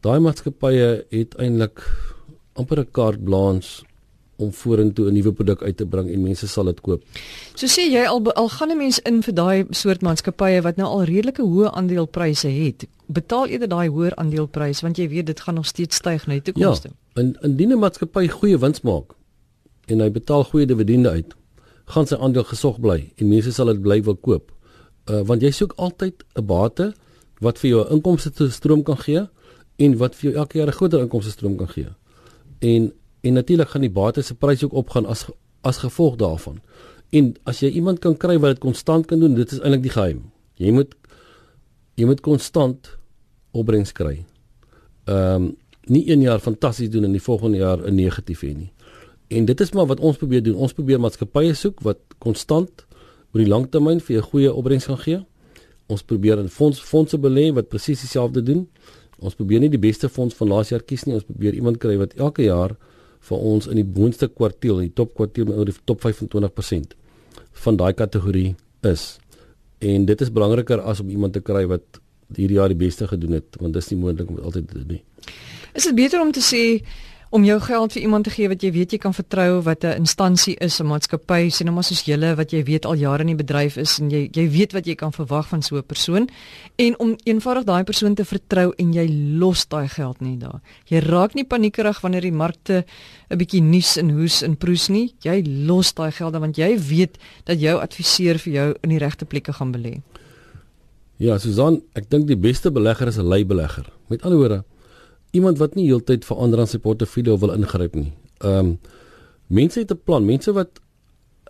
daai 0.00 0.18
maatskappye 0.20 1.04
het 1.10 1.34
eintlik 1.38 1.82
amper 2.54 2.80
'n 2.80 2.90
carte 2.92 3.22
blanche 3.22 3.84
om 4.38 4.52
vorentoe 4.52 5.08
'n 5.10 5.14
nuwe 5.14 5.32
produk 5.32 5.62
uit 5.62 5.76
te 5.76 5.86
bring 5.86 6.10
en 6.10 6.22
mense 6.22 6.46
sal 6.48 6.64
dit 6.64 6.80
koop. 6.80 7.02
So 7.54 7.66
sê 7.66 7.90
jy 7.90 8.04
al 8.06 8.32
al 8.32 8.48
gaan 8.48 8.70
'n 8.70 8.76
mens 8.76 8.98
in 8.98 9.22
vir 9.22 9.34
daai 9.34 9.66
soort 9.70 10.00
maatskappye 10.00 10.62
wat 10.62 10.76
nou 10.76 10.86
al 10.86 11.04
redelike 11.04 11.42
hoë 11.42 11.72
aandelepryse 11.72 12.48
het, 12.48 12.86
betaal 13.06 13.46
eerder 13.46 13.68
daai 13.68 13.88
hoër 13.88 14.14
aandeleprys 14.14 14.80
want 14.80 14.96
jy 14.96 15.08
weet 15.08 15.26
dit 15.26 15.40
gaan 15.40 15.54
nog 15.54 15.66
steeds 15.66 15.96
styg 15.96 16.26
na 16.26 16.32
die 16.32 16.42
toekoms 16.42 16.80
toe. 16.80 16.90
Ja, 17.14 17.22
in 17.22 17.36
indien 17.42 17.72
'n 17.72 17.78
maatskappy 17.78 18.28
goeie 18.28 18.58
wins 18.58 18.80
maak 18.80 19.14
en 19.86 20.00
hy 20.00 20.10
betaal 20.10 20.44
goeie 20.44 20.66
dividende 20.66 21.10
uit, 21.10 21.34
gaan 21.84 22.06
sy 22.06 22.14
aandeel 22.14 22.44
gesog 22.44 22.80
bly 22.80 23.12
en 23.16 23.28
mense 23.28 23.52
sal 23.52 23.66
dit 23.66 23.82
bly 23.82 24.02
wil 24.02 24.16
koop. 24.16 24.52
Uh 25.10 25.22
want 25.26 25.42
jy 25.42 25.50
soek 25.50 25.72
altyd 25.76 26.24
'n 26.36 26.46
bate 26.46 26.94
wat 27.40 27.58
vir 27.58 27.70
jou 27.70 27.84
'n 27.84 27.92
inkomste 27.92 28.50
stroom 28.50 28.82
kan 28.82 28.96
gee 28.96 29.26
en 29.78 29.96
wat 29.96 30.14
vir 30.14 30.30
jou 30.30 30.38
elke 30.38 30.58
jaar 30.58 30.68
'n 30.68 30.78
groter 30.78 31.00
inkomste 31.00 31.30
stroom 31.30 31.56
kan 31.56 31.68
gee. 31.68 31.88
En 32.58 32.92
en 33.20 33.32
natuurlik 33.32 33.68
gaan 33.68 33.80
die 33.80 33.90
bates 33.90 34.26
se 34.26 34.34
prys 34.34 34.64
ook 34.64 34.72
opgaan 34.72 35.06
as 35.06 35.26
as 35.60 35.80
gevolg 35.82 36.16
daarvan. 36.16 36.60
En 37.10 37.34
as 37.42 37.60
jy 37.60 37.70
iemand 37.80 37.98
kan 37.98 38.16
kry 38.16 38.38
wat 38.38 38.56
dit 38.56 38.62
konstant 38.62 39.06
kan 39.06 39.20
doen, 39.20 39.34
dit 39.34 39.52
is 39.52 39.58
eintlik 39.58 39.82
die 39.82 39.94
geheim. 39.94 40.22
Jy 40.54 40.72
moet 40.72 40.94
jy 41.98 42.06
moet 42.06 42.20
konstant 42.20 42.92
opbrengs 43.56 43.92
kry. 43.92 44.24
Ehm 45.08 45.48
um, 45.48 45.56
nie 45.88 46.02
een 46.10 46.20
jaar 46.20 46.38
fantasties 46.38 46.90
doen 46.92 47.04
en 47.04 47.14
die 47.16 47.22
volgende 47.22 47.58
jaar 47.58 47.80
'n 47.80 47.94
negatief 47.94 48.40
hê 48.40 48.52
nie. 48.56 48.72
En 49.28 49.44
dit 49.44 49.60
is 49.60 49.72
maar 49.72 49.86
wat 49.86 50.00
ons 50.00 50.16
probeer 50.16 50.42
doen. 50.42 50.54
Ons 50.54 50.72
probeer 50.72 51.00
maatskappye 51.00 51.54
soek 51.54 51.80
wat 51.80 51.98
konstant 52.18 52.86
oor 53.32 53.40
die 53.40 53.48
lang 53.48 53.70
termyn 53.70 54.00
vir 54.00 54.16
'n 54.16 54.22
goeie 54.30 54.52
opbrengs 54.52 54.84
gaan 54.84 54.98
gee. 54.98 55.20
Ons 55.86 56.02
probeer 56.02 56.38
in 56.38 56.48
fonds 56.48 56.80
fondse 56.80 57.18
belê 57.18 57.52
wat 57.54 57.68
presies 57.68 58.00
dieselfde 58.00 58.42
doen. 58.42 58.68
Ons 59.18 59.34
probeer 59.34 59.60
nie 59.60 59.68
die 59.68 59.78
beste 59.78 60.08
fonds 60.08 60.34
van 60.34 60.48
laas 60.48 60.68
jaar 60.68 60.82
kies 60.82 61.04
nie. 61.04 61.14
Ons 61.14 61.24
probeer 61.24 61.54
iemand 61.54 61.78
kry 61.78 61.96
wat 61.96 62.14
elke 62.14 62.42
jaar 62.42 62.76
vir 63.28 63.38
ons 63.52 63.66
in 63.66 63.78
die 63.80 63.86
boonste 63.86 64.28
kwartiel, 64.28 64.82
die 64.84 64.92
top 64.94 65.14
kwartiel 65.18 65.48
met 65.48 65.58
oor 65.58 65.68
die 65.68 65.76
top 65.88 66.04
25% 66.04 66.94
van 67.64 67.78
daai 67.78 67.92
kategorie 67.98 68.54
is. 68.86 69.18
En 69.78 70.06
dit 70.06 70.20
is 70.20 70.32
belangriker 70.32 70.80
as 70.80 71.00
om 71.02 71.10
iemand 71.10 71.34
te 71.36 71.42
kry 71.44 71.64
wat 71.70 72.00
hierdie 72.36 72.58
jaar 72.58 72.72
die 72.72 72.78
beste 72.78 73.08
gedoen 73.08 73.38
het, 73.38 73.56
want 73.60 73.72
dit 73.74 73.82
is 73.82 73.90
nie 73.92 74.00
moontlik 74.00 74.30
om 74.30 74.40
altyd 74.42 74.68
te 74.68 74.80
doen 74.80 74.98
nie. 74.98 75.02
Is 75.74 75.88
dit 75.88 75.96
beter 75.96 76.20
om 76.20 76.32
te 76.32 76.42
sê 76.44 76.62
om 77.30 77.44
jou 77.44 77.60
geld 77.60 77.92
vir 77.92 78.02
iemand 78.02 78.24
te 78.24 78.30
gee 78.30 78.48
wat 78.48 78.62
jy 78.62 78.70
weet 78.72 78.92
jy 78.92 78.98
kan 78.98 79.14
vertrou 79.14 79.60
wat 79.62 79.84
'n 79.84 79.96
instansie 80.04 80.56
is, 80.56 80.80
'n 80.80 80.86
maatskappy, 80.86 81.50
sien 81.50 81.66
nou 81.66 81.74
maar 81.74 81.84
soos 81.84 82.04
julle 82.04 82.34
wat 82.34 82.50
jy 82.50 82.62
weet 82.64 82.86
al 82.86 82.94
jare 82.94 83.20
in 83.20 83.36
die 83.36 83.44
bedryf 83.44 83.76
is 83.76 83.98
en 83.98 84.10
jy 84.10 84.28
jy 84.32 84.48
weet 84.50 84.72
wat 84.72 84.86
jy 84.86 84.94
kan 84.94 85.12
verwag 85.12 85.48
van 85.48 85.62
so 85.62 85.76
'n 85.76 85.82
persoon 85.82 86.28
en 86.76 86.98
om 86.98 87.16
eenvoudig 87.24 87.64
daai 87.64 87.84
persoon 87.84 88.14
te 88.14 88.24
vertrou 88.24 88.72
en 88.78 88.92
jy 88.92 89.08
los 89.38 89.66
daai 89.68 89.88
geld 89.88 90.20
nie 90.20 90.38
daar. 90.38 90.60
Jy 90.86 90.98
raak 90.98 91.34
nie 91.34 91.44
paniekerig 91.44 92.00
wanneer 92.00 92.22
die 92.22 92.32
markte 92.32 92.84
'n 93.30 93.38
bietjie 93.38 93.62
nuus 93.62 93.96
en 93.96 94.10
hoes 94.10 94.42
en 94.42 94.56
proes 94.56 94.88
nie. 94.88 95.14
Jy 95.20 95.44
los 95.66 95.92
daai 95.94 96.12
geld 96.12 96.36
want 96.38 96.56
jy 96.56 96.78
weet 96.78 97.18
dat 97.44 97.60
jou 97.60 97.78
adviseur 97.80 98.38
vir 98.38 98.52
jou 98.52 98.74
in 98.82 98.88
die 98.88 98.98
regte 98.98 99.24
plekke 99.24 99.52
gaan 99.52 99.72
belê. 99.72 100.00
Ja, 101.18 101.38
Susan, 101.38 101.82
ek 101.94 102.10
dink 102.10 102.28
die 102.28 102.36
beste 102.36 102.70
belegger 102.70 103.08
is 103.08 103.18
'n 103.18 103.28
leibelegger. 103.28 103.86
Met 104.08 104.22
ander 104.22 104.38
woorde, 104.38 104.64
iemand 105.30 105.58
wat 105.58 105.74
nie 105.74 105.86
heeltyd 105.86 106.24
vir 106.24 106.36
ander 106.36 106.60
aan 106.60 106.70
sy 106.70 106.78
portefeulje 106.78 107.38
wil 107.38 107.54
ingryp 107.54 107.94
nie. 107.94 108.12
Ehm 108.40 108.58
um, 108.58 108.78
mense 109.48 109.80
het 109.80 109.90
'n 109.92 110.00
plan, 110.04 110.24
mense 110.24 110.52
wat 110.52 110.80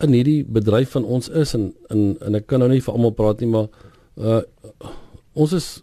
in 0.01 0.13
hierdie 0.15 0.45
bedryf 0.45 0.91
van 0.95 1.05
ons 1.05 1.29
is 1.29 1.55
en 1.55 1.75
in 1.91 2.17
en 2.21 2.35
ek 2.35 2.47
kan 2.47 2.63
nou 2.63 2.69
nie 2.71 2.83
vir 2.85 2.95
almal 2.95 3.15
praat 3.19 3.41
nie, 3.41 3.51
maar 3.51 3.69
uh 4.17 4.43
ons 5.35 5.53
is 5.53 5.83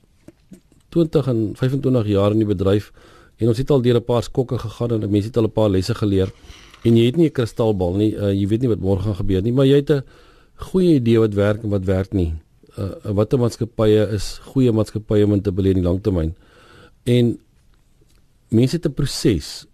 20 0.89 1.27
en 1.27 1.41
25 1.55 2.07
jaar 2.07 2.31
in 2.31 2.43
die 2.43 2.47
bedryf 2.47 2.91
en 3.39 3.51
ons 3.51 3.57
het 3.57 3.71
al 3.71 3.81
deur 3.81 3.99
'n 3.99 4.03
paar 4.03 4.23
skokke 4.23 4.57
gegaan 4.57 4.91
en 4.91 5.11
mense 5.11 5.27
het 5.27 5.37
al 5.37 5.47
'n 5.47 5.51
paar 5.51 5.69
lesse 5.69 5.95
geleer. 5.95 6.31
En 6.83 6.97
jy 6.97 7.05
het 7.05 7.17
nie 7.17 7.27
'n 7.27 7.31
kristalbal 7.31 7.93
nie, 7.95 8.13
uh, 8.15 8.31
jy 8.31 8.47
weet 8.47 8.61
nie 8.61 8.69
wat 8.69 8.79
môre 8.79 9.01
gaan 9.01 9.15
gebeur 9.15 9.41
nie, 9.41 9.51
maar 9.51 9.65
jy 9.65 9.75
het 9.75 9.91
'n 9.91 10.03
goeie 10.55 10.95
idee 10.95 11.19
wat 11.19 11.33
werk 11.33 11.63
en 11.63 11.69
wat 11.69 11.85
werk 11.85 12.13
nie. 12.13 12.33
Uh 12.77 13.13
watter 13.13 13.39
maatskappye 13.39 14.11
is 14.13 14.39
goeie 14.43 14.71
maatskappye 14.71 15.25
om 15.25 15.41
te 15.41 15.51
belê 15.51 15.69
in 15.75 15.81
die 15.81 15.89
langtermyn. 15.89 16.35
En 17.03 17.39
mense 18.55 18.77
het 18.77 18.85
'n 18.87 18.93
proses 18.93 19.65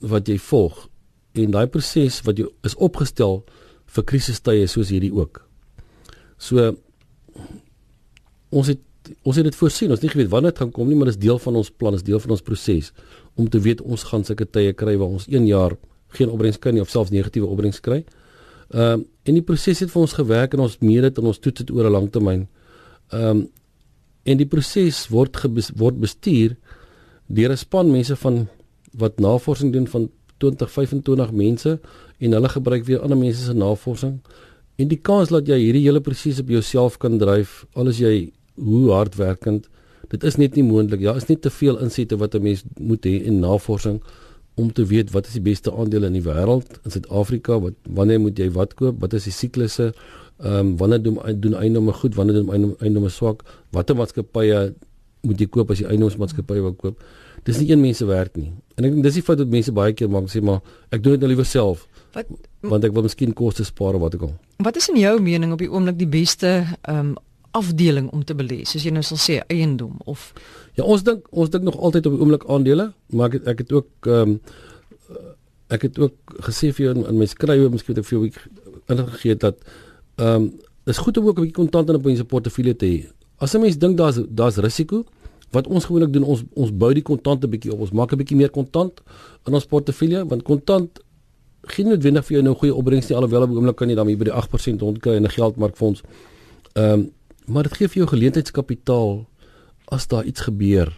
wat 0.00 0.28
jy 0.28 0.38
volg 0.38 0.88
en 1.34 1.50
daai 1.50 1.66
proses 1.66 2.20
wat 2.26 2.38
jy 2.38 2.46
is 2.64 2.76
opgestel 2.76 3.44
vir 3.94 4.04
krisistye 4.04 4.66
soos 4.66 4.90
hierdie 4.92 5.12
ook. 5.12 5.42
So 6.38 6.76
ons 8.50 8.70
het 8.70 8.80
ons 9.22 9.36
het 9.36 9.44
dit 9.44 9.56
voorsien. 9.56 9.90
Ons 9.92 10.00
het 10.00 10.06
nie 10.06 10.14
geweet 10.14 10.30
wanneer 10.32 10.54
dit 10.54 10.62
gaan 10.62 10.70
kom 10.72 10.88
nie, 10.88 10.96
maar 10.96 11.10
dit 11.10 11.16
is 11.18 11.20
deel 11.20 11.38
van 11.38 11.56
ons 11.60 11.70
plan, 11.70 11.94
is 11.94 12.02
deel 12.02 12.20
van 12.20 12.30
ons 12.30 12.44
proses 12.44 12.92
om 13.34 13.48
te 13.50 13.60
weet 13.60 13.82
ons 13.82 14.02
gaan 14.08 14.24
sulke 14.24 14.46
tye 14.46 14.72
kry 14.72 14.94
waar 14.96 15.12
ons 15.18 15.26
1 15.28 15.46
jaar 15.46 15.74
geen 16.14 16.30
opbrengs 16.30 16.60
kan 16.62 16.74
nie 16.74 16.80
of 16.80 16.90
selfs 16.92 17.10
negatiewe 17.10 17.50
opbrengs 17.50 17.82
kry. 17.84 18.04
Ehm 18.70 19.00
um, 19.00 19.04
en 19.24 19.38
die 19.38 19.42
proses 19.42 19.78
het 19.80 19.88
vir 19.88 20.02
ons 20.02 20.12
gewerk 20.12 20.52
en 20.52 20.60
ons 20.60 20.74
meet 20.84 21.00
dit 21.00 21.18
en 21.18 21.28
ons 21.30 21.38
toets 21.38 21.62
dit 21.62 21.70
oor 21.72 21.86
'n 21.88 21.92
lang 21.92 22.08
termyn. 22.12 22.48
Ehm 23.12 23.28
um, 23.28 23.46
en 24.24 24.36
die 24.40 24.48
proses 24.48 25.08
word 25.08 25.36
word 25.76 26.00
bestuur 26.00 26.56
deur 27.26 27.50
'n 27.50 27.56
span 27.56 27.90
mense 27.90 28.16
van 28.16 28.48
wat 28.92 29.18
navorsing 29.18 29.72
doen 29.72 29.86
van 29.86 30.10
20 30.38 30.70
25 30.70 31.32
mense 31.32 31.78
en 32.18 32.32
hulle 32.32 32.48
gebruik 32.48 32.84
weer 32.84 33.00
ander 33.00 33.18
mense 33.18 33.44
se 33.44 33.52
navorsing 33.52 34.20
en 34.76 34.88
die 34.88 35.00
kans 35.00 35.28
dat 35.28 35.46
jy 35.46 35.58
hierdie 35.58 35.84
hele 35.86 36.00
proses 36.00 36.40
op 36.40 36.48
jouself 36.48 36.98
kan 36.98 37.18
dryf 37.18 37.66
al 37.72 37.88
is 37.88 37.98
jy 37.98 38.32
hoe 38.54 38.90
hardwerkend 38.90 39.68
Dit 40.12 40.24
is 40.24 40.36
net 40.36 40.54
nie 40.58 40.64
moontlik. 40.66 41.00
Ja, 41.04 41.14
is 41.18 41.28
net 41.30 41.42
te 41.44 41.50
veel 41.50 41.78
insette 41.82 42.16
wat 42.20 42.34
'n 42.34 42.42
mens 42.42 42.62
moet 42.78 43.04
hê 43.06 43.22
in 43.30 43.38
navorsing 43.40 44.02
om 44.54 44.72
te 44.72 44.84
weet 44.86 45.10
wat 45.10 45.26
is 45.26 45.32
die 45.32 45.42
beste 45.42 45.72
aandele 45.72 46.06
in 46.06 46.12
die 46.12 46.22
wêreld 46.22 46.78
in 46.84 46.90
Suid-Afrika, 46.90 47.60
wat 47.60 47.74
wanneer 47.90 48.20
moet 48.20 48.38
jy 48.38 48.50
wat 48.50 48.74
koop, 48.74 49.00
wat 49.00 49.12
is 49.12 49.24
die 49.24 49.32
siklusse, 49.32 49.94
ehm 50.38 50.58
um, 50.58 50.76
wanneer 50.76 51.02
doen 51.02 51.18
doen 51.40 51.54
eiendomme 51.54 51.92
goed, 51.92 52.14
wanneer 52.14 52.34
doen 52.34 52.76
eiendomme 52.78 53.08
swak, 53.08 53.42
watter 53.70 53.96
maatskappye 53.96 54.74
moet 55.24 55.40
jy 55.40 55.48
koop 55.50 55.70
as 55.70 55.82
jy 55.82 55.90
eiendomsmaatskappye 55.90 56.62
wil 56.64 56.76
koop. 56.78 57.02
Dis 57.44 57.58
nie 57.60 57.70
een 57.70 57.80
mens 57.80 58.00
se 58.00 58.06
werk 58.08 58.36
nie. 58.36 58.52
En 58.76 58.86
ek 58.86 58.94
dink 58.94 59.04
dis 59.04 59.18
die 59.18 59.24
fout 59.24 59.40
wat 59.42 59.52
mense 59.52 59.72
baie 59.74 59.92
keer 59.96 60.08
maak, 60.12 60.30
sê 60.32 60.42
maar 60.44 60.62
ek 60.90 61.02
doen 61.04 61.16
dit 61.16 61.24
nou 61.24 61.32
liewer 61.34 61.48
self. 61.48 61.86
Wat 62.14 62.30
want 62.64 62.84
ek 62.86 62.94
wil 62.96 63.04
miskien 63.04 63.34
koste 63.36 63.66
spaar 63.66 63.98
of 63.98 64.04
wat 64.06 64.16
ek 64.16 64.26
al. 64.28 64.34
Wat 64.64 64.76
is 64.80 64.88
in 64.88 65.00
jou 65.02 65.14
mening 65.20 65.52
op 65.52 65.60
die 65.60 65.70
oomblik 65.70 65.98
die 66.00 66.10
beste 66.10 66.60
ehm 66.82 67.14
um, 67.14 67.14
afdeling 67.54 68.08
om 68.10 68.24
te 68.26 68.34
belê, 68.34 68.64
soos 68.66 68.82
jy 68.82 68.90
nou 68.90 69.04
sal 69.06 69.18
sê 69.22 69.36
eiendom 69.46 70.00
of 70.10 70.32
Ja, 70.74 70.82
ons 70.82 71.04
dink 71.06 71.28
ons 71.30 71.52
dink 71.54 71.62
nog 71.62 71.76
altyd 71.78 72.08
op 72.08 72.16
die 72.16 72.22
oomblik 72.24 72.46
aandele, 72.50 72.88
maar 73.14 73.30
ek 73.30 73.36
het, 73.38 73.50
ek 73.52 73.60
het 73.62 73.74
ook 73.78 74.08
ehm 74.10 74.32
um, 74.34 74.38
ek 75.74 75.86
het 75.86 75.98
ook 75.98 76.34
gesê 76.48 76.72
vir 76.74 76.84
jou 76.84 76.94
in, 76.96 77.04
in 77.12 77.18
my 77.18 77.26
skrywe, 77.30 77.70
miskien 77.72 77.94
het 77.94 78.02
ek 78.02 78.08
vir 78.08 78.16
jou 78.16 78.24
ingegee 78.94 79.38
dat 79.46 79.62
ehm 80.18 80.48
um, 80.48 80.48
dis 80.84 81.00
goed 81.00 81.16
om 81.16 81.26
ook 81.30 81.38
'n 81.38 81.46
bietjie 81.46 81.56
kontant 81.56 81.88
in 81.88 81.96
op 81.96 82.04
jou 82.04 82.24
portefeulje 82.24 82.76
te 82.76 82.86
hê. 82.86 82.98
As 83.38 83.54
'n 83.54 83.60
mens 83.60 83.78
dink 83.78 83.96
daar's 83.96 84.18
daar's 84.28 84.56
risiko, 84.56 85.04
wat 85.50 85.66
ons 85.66 85.84
gewoonlik 85.84 86.12
doen, 86.12 86.22
ons 86.22 86.42
ons 86.54 86.70
bou 86.72 86.92
die 86.94 87.02
kontant 87.02 87.44
'n 87.44 87.50
bietjie 87.50 87.72
op. 87.72 87.80
Ons 87.80 87.92
maak 87.92 88.12
'n 88.12 88.18
bietjie 88.18 88.36
meer 88.36 88.50
kontant 88.50 89.00
in 89.46 89.54
ons 89.54 89.66
portefeulje 89.66 90.26
want 90.26 90.42
kontant 90.42 91.00
gee 91.66 91.84
noodwendig 91.84 92.24
vir 92.24 92.36
jou 92.36 92.42
nou 92.44 92.54
goeie 92.54 92.74
opbrengs 92.74 93.08
nie 93.08 93.16
alhoewel 93.16 93.42
op 93.42 93.48
die 93.48 93.56
oomblik 93.56 93.76
kan 93.76 93.88
jy 93.88 93.94
dan 93.94 94.06
hier 94.06 94.18
by 94.18 94.24
die 94.24 94.36
8% 94.36 94.80
rondkry 94.80 95.16
in 95.16 95.24
'n 95.24 95.36
geldmarkfonds. 95.36 96.02
Ehm 96.74 96.92
um, 96.92 97.12
maar 97.46 97.62
dit 97.62 97.76
gee 97.76 97.88
vir 97.88 97.96
jou 97.96 98.06
geleentheidskapitaal 98.08 99.26
as 99.92 100.06
daar 100.06 100.24
iets 100.24 100.40
gebeur 100.40 100.88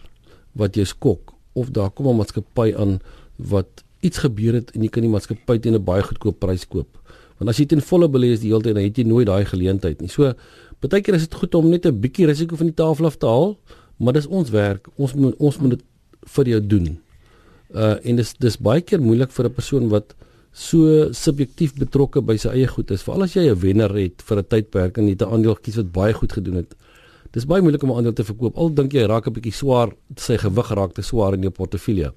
wat 0.55 0.75
jou 0.75 0.85
skok 0.85 1.33
of 1.53 1.69
daar 1.69 1.89
kom 1.91 2.07
'n 2.07 2.17
maatskappy 2.17 2.73
aan 2.75 2.99
wat 3.35 3.83
iets 4.01 4.17
gebeur 4.17 4.53
het 4.53 4.71
en 4.75 4.83
jy 4.83 4.89
kan 4.89 5.03
die 5.03 5.11
maatskappy 5.11 5.59
teen 5.59 5.75
'n 5.75 5.83
baie 5.83 6.03
goedkoop 6.03 6.39
prys 6.39 6.67
koop. 6.67 6.87
Want 7.37 7.49
as 7.49 7.57
jy 7.57 7.65
ten 7.65 7.81
volle 7.81 8.09
belê 8.09 8.31
is 8.33 8.39
die 8.39 8.49
hele 8.49 8.63
tyd 8.63 8.75
dan 8.75 8.83
het 8.83 8.97
jy 8.97 9.03
nooit 9.03 9.27
daai 9.27 9.45
geleentheid 9.45 10.01
nie. 10.01 10.09
So 10.09 10.33
baie 10.81 11.01
keer 11.01 11.15
is 11.15 11.27
dit 11.27 11.33
goed 11.33 11.55
om 11.55 11.69
net 11.69 11.85
'n 11.85 11.99
bietjie 11.99 12.25
risiko 12.25 12.55
van 12.55 12.67
die 12.67 12.75
tafel 12.75 13.05
af 13.05 13.17
te 13.17 13.25
haal, 13.25 13.57
maar 13.97 14.13
dis 14.13 14.27
ons 14.27 14.49
werk. 14.49 14.87
Ons 14.97 15.13
moet 15.13 15.35
ons 15.37 15.57
moet 15.57 15.69
dit 15.69 15.83
vir 16.35 16.45
jou 16.45 16.67
doen. 16.67 16.99
Uh 17.73 17.95
en 18.03 18.15
dis 18.15 18.33
dis 18.33 18.57
baie 18.57 18.81
keer 18.81 19.01
moeilik 19.01 19.31
vir 19.31 19.45
'n 19.45 19.53
persoon 19.53 19.89
wat 19.89 20.15
so 20.51 21.11
subjektief 21.13 21.75
betrokke 21.77 22.21
by 22.21 22.37
sy 22.37 22.49
eie 22.49 22.67
goed 22.67 22.91
is. 22.91 23.03
Veral 23.03 23.23
as 23.23 23.33
jy 23.33 23.49
'n 23.49 23.59
wenner 23.59 23.93
het 23.95 24.21
vir 24.21 24.37
'n 24.37 24.47
tydperk 24.47 24.97
en 24.97 25.07
jy 25.07 25.15
'n 25.15 25.33
aandeel 25.33 25.55
kies 25.55 25.75
wat 25.75 25.91
baie 25.91 26.13
goed 26.13 26.33
gedoen 26.33 26.55
het. 26.55 26.75
Dis 27.31 27.45
baie 27.45 27.61
moeilik 27.61 27.83
om 27.83 27.91
'n 27.91 27.95
aandeel 27.97 28.13
te 28.13 28.23
verkoop. 28.23 28.57
Al 28.57 28.73
dink 28.73 28.93
jy 28.93 29.05
raak 29.05 29.27
'n 29.27 29.33
bietjie 29.33 29.53
swaar, 29.53 29.91
sy 30.15 30.37
gewig 30.37 30.69
raak 30.69 30.93
te 30.93 31.01
swaar 31.01 31.33
in 31.33 31.41
jou 31.41 31.51
portefeulje. 31.51 32.13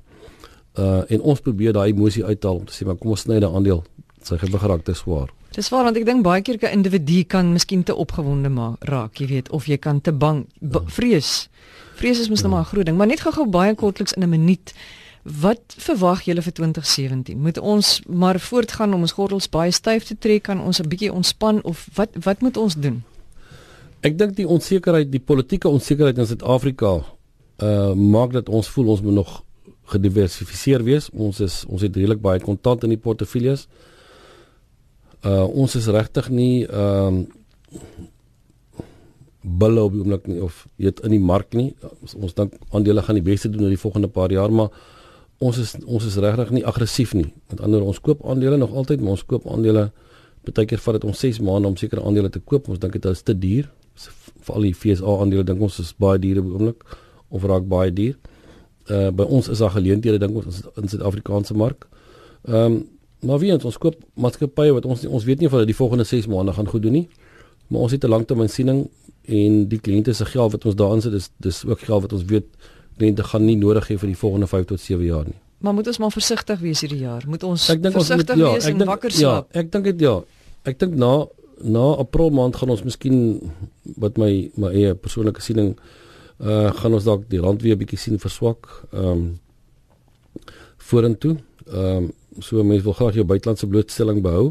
Uh 0.78 1.02
en 1.08 1.20
ons 1.20 1.40
probeer 1.40 1.72
daai 1.72 1.92
emosie 1.92 2.24
uithaal 2.24 2.56
om 2.56 2.64
te 2.64 2.72
sê 2.72 2.86
maar 2.86 2.96
kom 2.96 3.10
ons 3.10 3.20
sny 3.20 3.40
daai 3.40 3.52
aandeel 3.54 3.84
sy 4.22 4.36
gewig 4.36 4.62
raak 4.62 4.84
te 4.84 4.94
swaar. 4.94 5.28
Dis 5.50 5.68
waar 5.68 5.88
want 5.88 5.98
ek 5.98 6.06
dink 6.06 6.22
baie 6.22 6.42
keer 6.46 6.58
'n 6.62 6.78
individu 6.78 7.24
kan 7.24 7.52
miskien 7.52 7.82
te 7.82 7.94
opgewonde 7.94 8.48
maar 8.48 8.76
raak, 8.78 9.18
jy 9.18 9.26
weet, 9.26 9.50
of 9.50 9.66
jy 9.66 9.78
kan 9.78 10.00
te 10.00 10.12
bang, 10.12 10.46
ja. 10.60 10.80
vrees. 10.86 11.48
Vrees 11.94 12.20
is 12.20 12.28
mos 12.28 12.40
ja. 12.40 12.46
nou 12.46 12.54
maar 12.54 12.64
'n 12.64 12.70
groot 12.72 12.86
ding, 12.86 12.96
maar 12.96 13.06
net 13.06 13.20
gou-gou 13.20 13.46
baie 13.46 13.74
kortliks 13.74 14.12
in 14.12 14.22
'n 14.22 14.28
minuut. 14.28 14.74
Wat 15.22 15.60
verwag 15.76 16.22
julle 16.22 16.42
vir 16.42 16.52
2017? 16.52 17.38
Moet 17.38 17.58
ons 17.58 18.02
maar 18.06 18.40
voortgaan 18.40 18.94
om 18.94 19.00
ons 19.00 19.12
gordels 19.12 19.48
baie 19.48 19.70
styf 19.70 20.04
te 20.04 20.18
trek, 20.18 20.42
kan 20.42 20.60
ons 20.60 20.78
'n 20.78 20.88
bietjie 20.88 21.12
ontspan 21.12 21.62
of 21.64 21.88
wat 21.94 22.08
wat 22.22 22.40
moet 22.40 22.56
ons 22.56 22.74
doen? 22.74 23.02
Ek 24.00 24.18
dink 24.18 24.36
die 24.36 24.46
onsekerheid, 24.48 25.10
die 25.10 25.20
politieke 25.20 25.68
onsekerheid 25.68 26.18
in 26.18 26.26
Suid-Afrika 26.26 27.04
uh 27.62 27.94
maak 27.94 28.32
dat 28.32 28.48
ons 28.48 28.68
voel 28.68 28.86
ons 28.88 29.00
moet 29.00 29.14
nog 29.14 29.42
gediversifiseer 29.84 30.84
wees. 30.84 31.10
Ons 31.10 31.40
is 31.40 31.64
ons 31.68 31.82
het 31.82 31.96
redelik 31.96 32.20
baie 32.20 32.40
kontant 32.40 32.82
in 32.82 32.88
die 32.88 32.98
portefeuilles. 32.98 33.66
Uh 33.66 33.89
ons 35.28 35.74
is 35.76 35.86
regtig 35.92 36.30
nie 36.30 36.64
ehm 36.66 37.20
uh, 37.20 37.26
bulle 39.40 39.80
op 39.80 39.94
die 39.94 40.02
oomblik 40.02 40.26
nie 40.28 40.42
of 40.44 40.66
weet 40.76 41.00
in 41.00 41.14
die 41.14 41.20
mark 41.20 41.54
nie. 41.56 41.70
Ons, 42.02 42.14
ons 42.14 42.34
dink 42.36 42.52
aandele 42.76 43.00
gaan 43.02 43.16
die 43.16 43.24
beste 43.24 43.48
doen 43.48 43.64
oor 43.64 43.72
die 43.72 43.80
volgende 43.80 44.08
paar 44.12 44.32
jaar, 44.32 44.52
maar 44.52 44.68
ons 45.40 45.56
is 45.58 45.72
ons 45.86 46.04
is 46.04 46.18
regtig 46.20 46.50
nie 46.52 46.64
aggressief 46.68 47.14
nie. 47.16 47.30
Met 47.48 47.62
ander 47.64 47.80
ons 47.80 48.00
koop 48.04 48.20
aandele 48.28 48.58
nog 48.60 48.74
altyd, 48.76 49.00
maar 49.00 49.16
ons 49.16 49.24
koop 49.24 49.48
aandele 49.48 49.88
baie 50.44 50.66
keer 50.66 50.80
vat 50.80 50.98
dit 50.98 51.04
ons 51.08 51.24
6 51.24 51.40
maande 51.44 51.68
om 51.68 51.76
sekere 51.76 52.04
aandele 52.04 52.28
te 52.28 52.40
koop. 52.40 52.68
Ons 52.68 52.80
dink 52.80 52.96
dit 52.96 53.08
is 53.08 53.22
te 53.24 53.36
duur 53.36 53.70
veral 54.44 54.68
die 54.68 54.74
FSA 54.74 55.16
aandele 55.22 55.44
dink 55.46 55.62
ons 55.64 55.80
is 55.82 55.92
baie 56.00 56.20
duur 56.20 56.40
op 56.40 56.48
die 56.48 56.56
oomblik 56.58 56.84
of 57.30 57.44
raak 57.48 57.66
baie 57.70 57.92
duur. 57.94 58.16
Uh 58.90 59.10
by 59.14 59.26
ons 59.28 59.50
is 59.52 59.60
daar 59.62 59.74
geleenthede 59.76 60.20
dink 60.22 60.38
ons 60.40 60.62
in 60.80 60.88
Suid-Afrikaanse 60.88 61.56
mark. 61.56 61.86
Ehm 62.48 62.64
um, 62.64 62.80
maar 63.20 63.38
wie 63.38 63.52
ons 63.52 63.78
koop 63.78 63.96
maatskappye 64.14 64.72
wat 64.72 64.86
ons 64.88 65.04
ons 65.06 65.24
weet 65.24 65.38
nie 65.40 65.46
of 65.46 65.52
hulle 65.56 65.68
die 65.68 65.76
volgende 65.76 66.04
6 66.04 66.26
maande 66.26 66.52
gaan 66.56 66.68
goed 66.68 66.82
doen 66.82 66.92
nie. 66.92 67.08
Maar 67.68 67.80
ons 67.86 67.92
het 67.92 68.04
'n 68.04 68.08
langtermynsiening 68.08 68.88
en 69.24 69.68
die 69.68 69.80
kliënte 69.80 70.12
se 70.12 70.24
geld 70.24 70.52
wat 70.52 70.64
ons 70.64 70.74
daarin 70.74 71.00
sit 71.00 71.12
dis 71.12 71.30
dis 71.36 71.64
ook 71.64 71.80
geld 71.80 72.02
wat 72.02 72.12
ons 72.12 72.24
weet 72.24 72.46
kliënte 72.98 73.24
gaan 73.24 73.44
nie 73.44 73.56
nodig 73.56 73.88
hê 73.88 73.98
vir 73.98 74.06
die 74.06 74.16
volgende 74.16 74.46
5 74.46 74.64
tot 74.64 74.80
7 74.80 75.04
jaar 75.04 75.24
nie. 75.24 75.38
Maar 75.60 75.74
moet 75.74 75.86
ons 75.86 75.98
maar 75.98 76.12
versigtig 76.12 76.58
wees 76.58 76.80
hierdie 76.80 77.02
jaar. 77.02 77.24
Moet 77.28 77.42
ons 77.42 77.64
versigtig 77.64 78.36
ja, 78.36 78.52
wees 78.52 78.64
en 78.64 78.78
denk, 78.78 78.90
wakker 78.90 79.12
slaap. 79.12 79.52
Ja, 79.52 79.60
ek 79.60 79.72
dink 79.72 79.84
dit 79.84 80.00
ja. 80.00 80.20
Ek 80.64 80.78
dink 80.78 80.96
na 80.96 81.26
na 81.60 81.82
April 82.00 82.30
maand 82.32 82.56
gaan 82.56 82.70
ons 82.72 82.82
miskien 82.82 83.52
wat 84.00 84.16
my 84.16 84.50
my 84.56 84.70
eie 84.72 84.94
persoonlike 84.94 85.42
siening 85.44 85.74
uh 86.40 86.72
gaan 86.72 86.96
ons 86.96 87.04
dalk 87.04 87.26
die 87.28 87.40
rand 87.40 87.60
weer 87.62 87.76
bietjie 87.76 87.98
sien 87.98 88.18
verswak. 88.18 88.70
Ehm 88.92 89.10
um, 89.12 89.26
vorentoe. 90.90 91.36
Ehm 91.68 91.96
um, 91.96 92.08
so 92.40 92.64
mense 92.64 92.84
wil 92.84 92.96
graag 92.98 93.14
jou 93.14 93.24
buitelandse 93.24 93.66
blootstelling 93.66 94.22
behou 94.22 94.50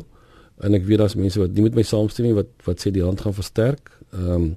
en 0.60 0.75
ek 0.75 0.86
weet 0.88 1.02
daar's 1.02 1.15
mense 1.15 1.39
wat 1.39 1.56
nie 1.56 1.63
met 1.63 1.75
my 1.75 1.84
saamstem 1.88 2.30
nie 2.30 2.38
wat 2.38 2.49
wat 2.67 2.84
sê 2.84 2.91
die 2.91 3.04
rand 3.04 3.21
gaan 3.21 3.36
versterk. 3.36 3.91
Ehm 4.13 4.36
um, 4.36 4.56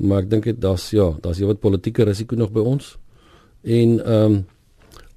maar 0.00 0.22
ek 0.22 0.30
dink 0.30 0.46
dit 0.48 0.56
daar's 0.56 0.86
ja, 0.96 1.10
daar's 1.20 1.42
jy 1.42 1.44
wat 1.44 1.60
politieke 1.60 2.06
risiko 2.08 2.36
nog 2.36 2.52
by 2.56 2.64
ons. 2.64 2.94
En 3.62 3.98
ehm 4.00 4.32
um, 4.32 4.40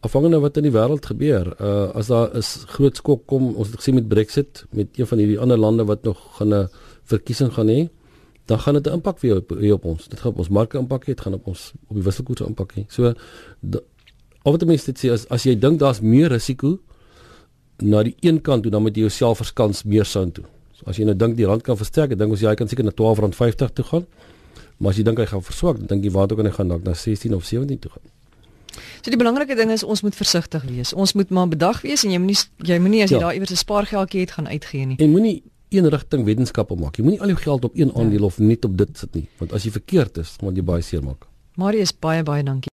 afhangende 0.04 0.42
wat 0.44 0.58
in 0.60 0.68
die 0.68 0.74
wêreld 0.76 1.06
gebeur. 1.08 1.54
Uh 1.64 1.90
as 1.96 2.10
daar 2.12 2.34
is 2.36 2.66
groot 2.76 2.98
skok 3.00 3.26
kom, 3.32 3.54
ons 3.56 3.70
het 3.72 3.80
gesien 3.80 3.96
met 3.96 4.08
Brexit, 4.08 4.66
met 4.76 5.00
een 5.00 5.08
van 5.08 5.22
hierdie 5.24 5.40
ander 5.40 5.60
lande 5.60 5.86
wat 5.88 6.04
nog 6.04 6.20
gaan 6.38 6.54
'n 6.54 6.68
verkiesing 7.04 7.54
gaan 7.54 7.68
hê, 7.68 7.88
dan 8.46 8.60
gaan 8.60 8.74
dit 8.74 8.88
'n 8.88 9.00
impak 9.00 9.20
weer 9.20 9.38
op, 9.38 9.52
op 9.52 9.86
ons. 9.86 10.08
Dit 10.08 10.20
gaan 10.20 10.32
op 10.32 10.38
ons 10.38 10.50
marke 10.50 10.78
impak 10.78 11.04
hê, 11.04 11.16
dit 11.16 11.22
gaan 11.22 11.34
op 11.34 11.48
ons 11.48 11.72
op 11.88 11.96
die 11.96 12.04
wisselkoers 12.04 12.42
impak 12.42 12.74
hê. 12.76 12.84
So 12.88 13.14
al 14.44 14.52
wat 14.52 14.66
mense 14.66 14.86
dit 14.86 15.00
sê 15.00 15.12
as 15.12 15.26
as 15.30 15.44
jy 15.44 15.56
dink 15.56 15.80
daar's 15.80 16.02
meer 16.02 16.30
risiko 16.30 16.80
na 17.84 18.04
die 18.04 18.16
een 18.20 18.42
kant 18.42 18.64
toe, 18.64 18.72
dan 18.72 18.82
moet 18.82 18.96
jy 18.96 19.08
jouself 19.08 19.38
verskans 19.44 19.84
meer 19.84 20.06
sound 20.06 20.34
toe. 20.40 20.46
So 20.78 20.90
as 20.90 20.98
jy 20.98 21.06
nou 21.06 21.16
dink 21.16 21.38
die 21.38 21.46
rand 21.46 21.64
kan 21.64 21.78
versterk, 21.78 22.10
dan 22.10 22.26
dink 22.26 22.32
ons 22.38 22.42
jy 22.42 22.56
kan 22.56 22.68
seker 22.68 22.84
na 22.88 22.92
R12.50 22.92 23.74
toe 23.74 23.86
gaan. 23.92 24.08
Maar 24.78 24.92
as 24.92 24.98
jy 24.98 25.06
dink 25.08 25.22
hy 25.22 25.26
gaan 25.30 25.44
verswak, 25.44 25.80
dan 25.80 25.88
dink 25.94 26.04
jy 26.04 26.12
waar 26.12 26.28
toe 26.28 26.38
kan 26.40 26.50
hy 26.50 26.56
gaan 26.56 26.74
dalk 26.74 26.84
na 26.84 26.96
16 26.98 27.36
of 27.36 27.46
17 27.46 27.80
toe 27.80 27.92
gaan. 27.92 28.10
So 29.04 29.12
die 29.12 29.20
belangrike 29.20 29.56
ding 29.56 29.72
is 29.72 29.84
ons 29.84 30.02
moet 30.02 30.16
versigtig 30.18 30.64
wees. 30.66 30.94
Ons 30.94 31.14
moet 31.14 31.30
maar 31.30 31.50
bedag 31.52 31.82
wees 31.86 32.06
en 32.08 32.14
jy 32.14 32.20
moenie 32.24 32.40
jy 32.66 32.80
moenie 32.82 33.04
as 33.06 33.12
jy 33.12 33.20
ja. 33.20 33.28
daar 33.28 33.38
iewers 33.38 33.52
'n 33.52 33.62
spaargeldjie 33.62 34.22
het 34.22 34.32
gaan 34.32 34.48
uitgee 34.48 34.86
nie. 34.86 34.98
En 34.98 35.12
moenie 35.12 35.44
een 35.70 35.90
rigting 35.90 36.24
wetenskappe 36.26 36.76
maak. 36.76 36.98
Jy 36.98 37.04
moenie 37.04 37.22
al 37.22 37.28
jou 37.28 37.38
geld 37.38 37.64
op 37.64 37.76
een 37.76 37.92
ja. 37.94 38.00
aandeel 38.00 38.20
ja. 38.20 38.26
of 38.26 38.40
net 38.40 38.66
op 38.66 38.78
dit 38.78 38.98
sit 38.98 39.14
nie, 39.14 39.28
want 39.38 39.54
as 39.54 39.64
jy 39.64 39.72
verkeerd 39.72 40.18
is, 40.18 40.36
gaan 40.40 40.56
jy 40.56 40.64
baie 40.64 40.82
seer 40.82 41.04
maak. 41.04 41.28
Marius 41.56 41.94
baie 42.00 42.24
baie 42.24 42.44
dankie. 42.44 42.72